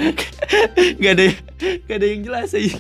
gak 0.97 1.13
ada 1.13 1.27
gak 1.85 1.97
ada 1.97 2.07
yang 2.07 2.23
jelas 2.23 2.51
aja 2.53 2.79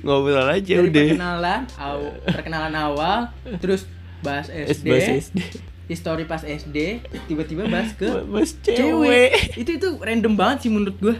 ngobrol 0.00 0.48
aja 0.48 0.74
Dari 0.74 0.88
udah 0.88 1.04
perkenalan, 1.12 1.60
aw- 1.76 2.16
perkenalan 2.24 2.74
awal, 2.74 3.18
terus 3.58 3.84
bahas 4.18 4.48
SD, 4.48 4.86
bahas 4.88 5.08
SD 5.28 5.38
history 5.84 6.24
pas 6.24 6.40
SD, 6.40 7.00
tiba-tiba 7.24 7.64
bahas 7.64 7.92
ke 7.92 8.08
Mas 8.24 8.52
cewek. 8.58 8.76
cewek 8.76 9.32
Itu 9.56 9.70
itu 9.74 9.88
random 9.96 10.36
banget 10.36 10.64
sih 10.64 10.70
menurut 10.70 10.96
gua. 10.98 11.16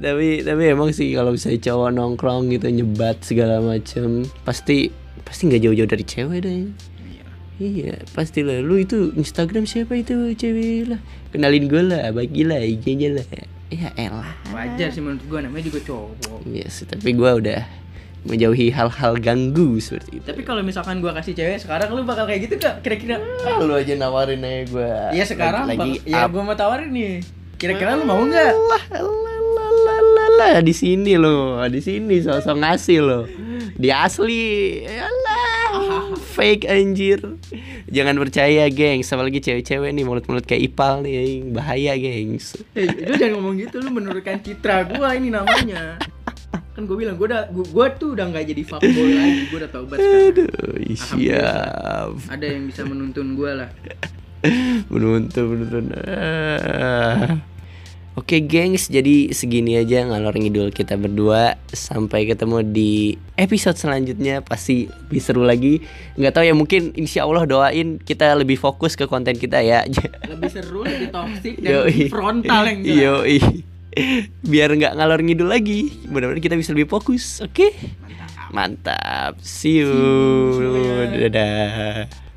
tapi 0.00 0.40
tapi 0.40 0.62
emang 0.66 0.90
sih 0.90 1.12
kalau 1.12 1.34
misalnya 1.34 1.60
cowok 1.60 1.90
nongkrong 1.90 2.48
gitu 2.48 2.70
nyebat 2.70 3.20
segala 3.20 3.58
macem 3.60 4.22
pasti 4.40 4.88
pasti 5.30 5.46
nggak 5.46 5.62
jauh-jauh 5.62 5.86
dari 5.88 6.02
cewek 6.02 6.38
deh 6.42 6.66
iya 7.56 7.92
pasti 8.10 8.40
lah 8.40 8.58
lu 8.58 8.76
itu 8.76 9.12
Instagram 9.14 9.62
siapa 9.62 9.94
itu 9.94 10.32
cewek 10.32 10.88
lah 10.88 11.00
kenalin 11.28 11.64
gue 11.64 11.82
lah 11.84 12.08
bagi 12.10 12.42
lah 12.42 12.58
IG-nya 12.58 13.14
lah 13.14 13.26
ya 13.70 13.88
elah 13.94 14.32
Wajar 14.50 14.90
sih 14.90 14.98
menurut 14.98 15.22
gua 15.24 15.38
namanya 15.40 15.62
juga 15.62 15.78
cowok. 15.86 16.42
Iya 16.42 16.66
sih, 16.66 16.82
tapi 16.84 17.14
gua 17.14 17.38
udah 17.38 17.62
menjauhi 18.20 18.66
hal-hal 18.68 19.14
ganggu 19.16 19.78
seperti 19.78 20.18
itu. 20.18 20.24
Tapi 20.26 20.42
kalau 20.42 20.58
misalkan 20.60 20.98
gua 20.98 21.14
kasih 21.14 21.32
cewek 21.32 21.54
sekarang 21.56 21.86
lu 21.88 22.02
bakal 22.02 22.26
kayak 22.26 22.50
gitu 22.50 22.58
gak? 22.58 22.82
Kira-kira 22.82 23.22
Ah, 23.46 23.62
lu 23.62 23.70
aja 23.70 23.94
nawarin 23.94 24.42
aja 24.42 24.66
gua. 24.66 25.14
Iya 25.14 25.22
sekarang 25.24 25.70
lagi, 25.70 25.96
bak- 25.96 26.02
ya 26.04 26.20
up. 26.20 26.28
gua 26.28 26.42
mau 26.42 26.56
tawarin 26.56 26.90
nih. 26.90 27.22
Kira-kira 27.56 27.94
lu 27.94 28.04
mau 28.04 28.18
nggak? 28.18 28.50
lah 28.50 28.82
lah 28.90 29.38
lah 30.40 30.48
lah 30.48 30.56
lah 30.56 30.64
lah 30.64 30.64
di 30.64 30.72
sini 30.72 31.12
lo, 31.20 31.60
di 31.68 31.80
sini 31.84 32.16
sosok 32.24 32.56
ngasih 32.64 32.98
lo. 33.04 33.20
Di 33.76 33.92
asli, 33.92 34.80
Alah, 34.88 36.16
fake 36.16 36.64
anjir. 36.64 37.20
Jangan 37.92 38.16
percaya, 38.16 38.64
gengs. 38.72 39.12
Apalagi 39.12 39.44
cewek-cewek 39.44 39.92
nih 39.92 40.04
mulut-mulut 40.04 40.48
kayak 40.48 40.72
Ipal 40.72 41.04
nih, 41.04 41.44
bahaya, 41.52 41.92
gengs. 42.00 42.56
Eh, 42.72 42.88
lu 42.88 43.20
jangan 43.20 43.36
ngomong 43.36 43.60
gitu, 43.60 43.84
lu 43.84 43.92
menurunkan 43.92 44.40
citra 44.40 44.88
gua 44.88 45.12
ini 45.12 45.28
namanya. 45.28 46.00
Kan 46.72 46.88
gua 46.88 46.96
bilang 46.96 47.20
gua 47.20 47.26
udah 47.36 47.42
gua, 47.52 47.64
gua 47.68 47.86
tuh 47.92 48.16
udah 48.16 48.32
nggak 48.32 48.44
jadi 48.48 48.62
fuckboy 48.64 49.10
lagi, 49.12 49.42
gua 49.52 49.58
udah 49.60 49.70
taubat 49.76 49.98
sekarang. 50.00 50.24
Aduh, 50.32 50.96
siap. 50.96 52.10
Ada 52.32 52.46
yang 52.48 52.64
bisa 52.64 52.82
menuntun 52.88 53.36
gua 53.36 53.50
lah. 53.52 53.70
menuntun 54.88 55.44
menuntun 55.52 55.84
Ah. 56.00 57.44
Oke 58.18 58.42
gengs, 58.42 58.90
jadi 58.90 59.30
segini 59.30 59.78
aja 59.78 60.02
ngalor 60.02 60.34
ngidul 60.34 60.74
kita 60.74 60.98
berdua. 60.98 61.54
Sampai 61.70 62.26
ketemu 62.26 62.66
di 62.66 63.14
episode 63.38 63.78
selanjutnya. 63.78 64.42
Pasti 64.42 64.90
lebih 64.90 65.22
seru 65.22 65.46
lagi. 65.46 65.78
Nggak 66.18 66.32
tahu 66.34 66.44
ya 66.50 66.54
mungkin 66.58 66.90
insya 66.98 67.22
Allah 67.22 67.46
doain 67.46 68.02
kita 68.02 68.34
lebih 68.34 68.58
fokus 68.58 68.98
ke 68.98 69.06
konten 69.06 69.38
kita 69.38 69.62
ya. 69.62 69.86
Lebih 70.30 70.50
seru, 70.50 70.82
lebih 70.86 71.10
toxic 71.14 71.58
dan 71.62 71.86
Yoi. 71.86 72.10
frontal 72.10 72.62
yang 72.66 72.80
jelas. 72.82 72.98
Yoi. 72.98 73.38
Biar 74.42 74.70
nggak 74.74 74.94
ngalor 74.98 75.20
ngidul 75.22 75.46
lagi. 75.46 75.94
Mudah-mudahan 76.10 76.42
kita 76.42 76.54
bisa 76.58 76.70
lebih 76.74 76.90
fokus 76.90 77.42
Oke? 77.46 77.74
Mantap. 78.02 78.50
Mantap. 78.50 79.32
See 79.42 79.82
you. 79.82 79.94
See 80.58 80.66
you. 80.66 81.30
Dadah 81.30 82.29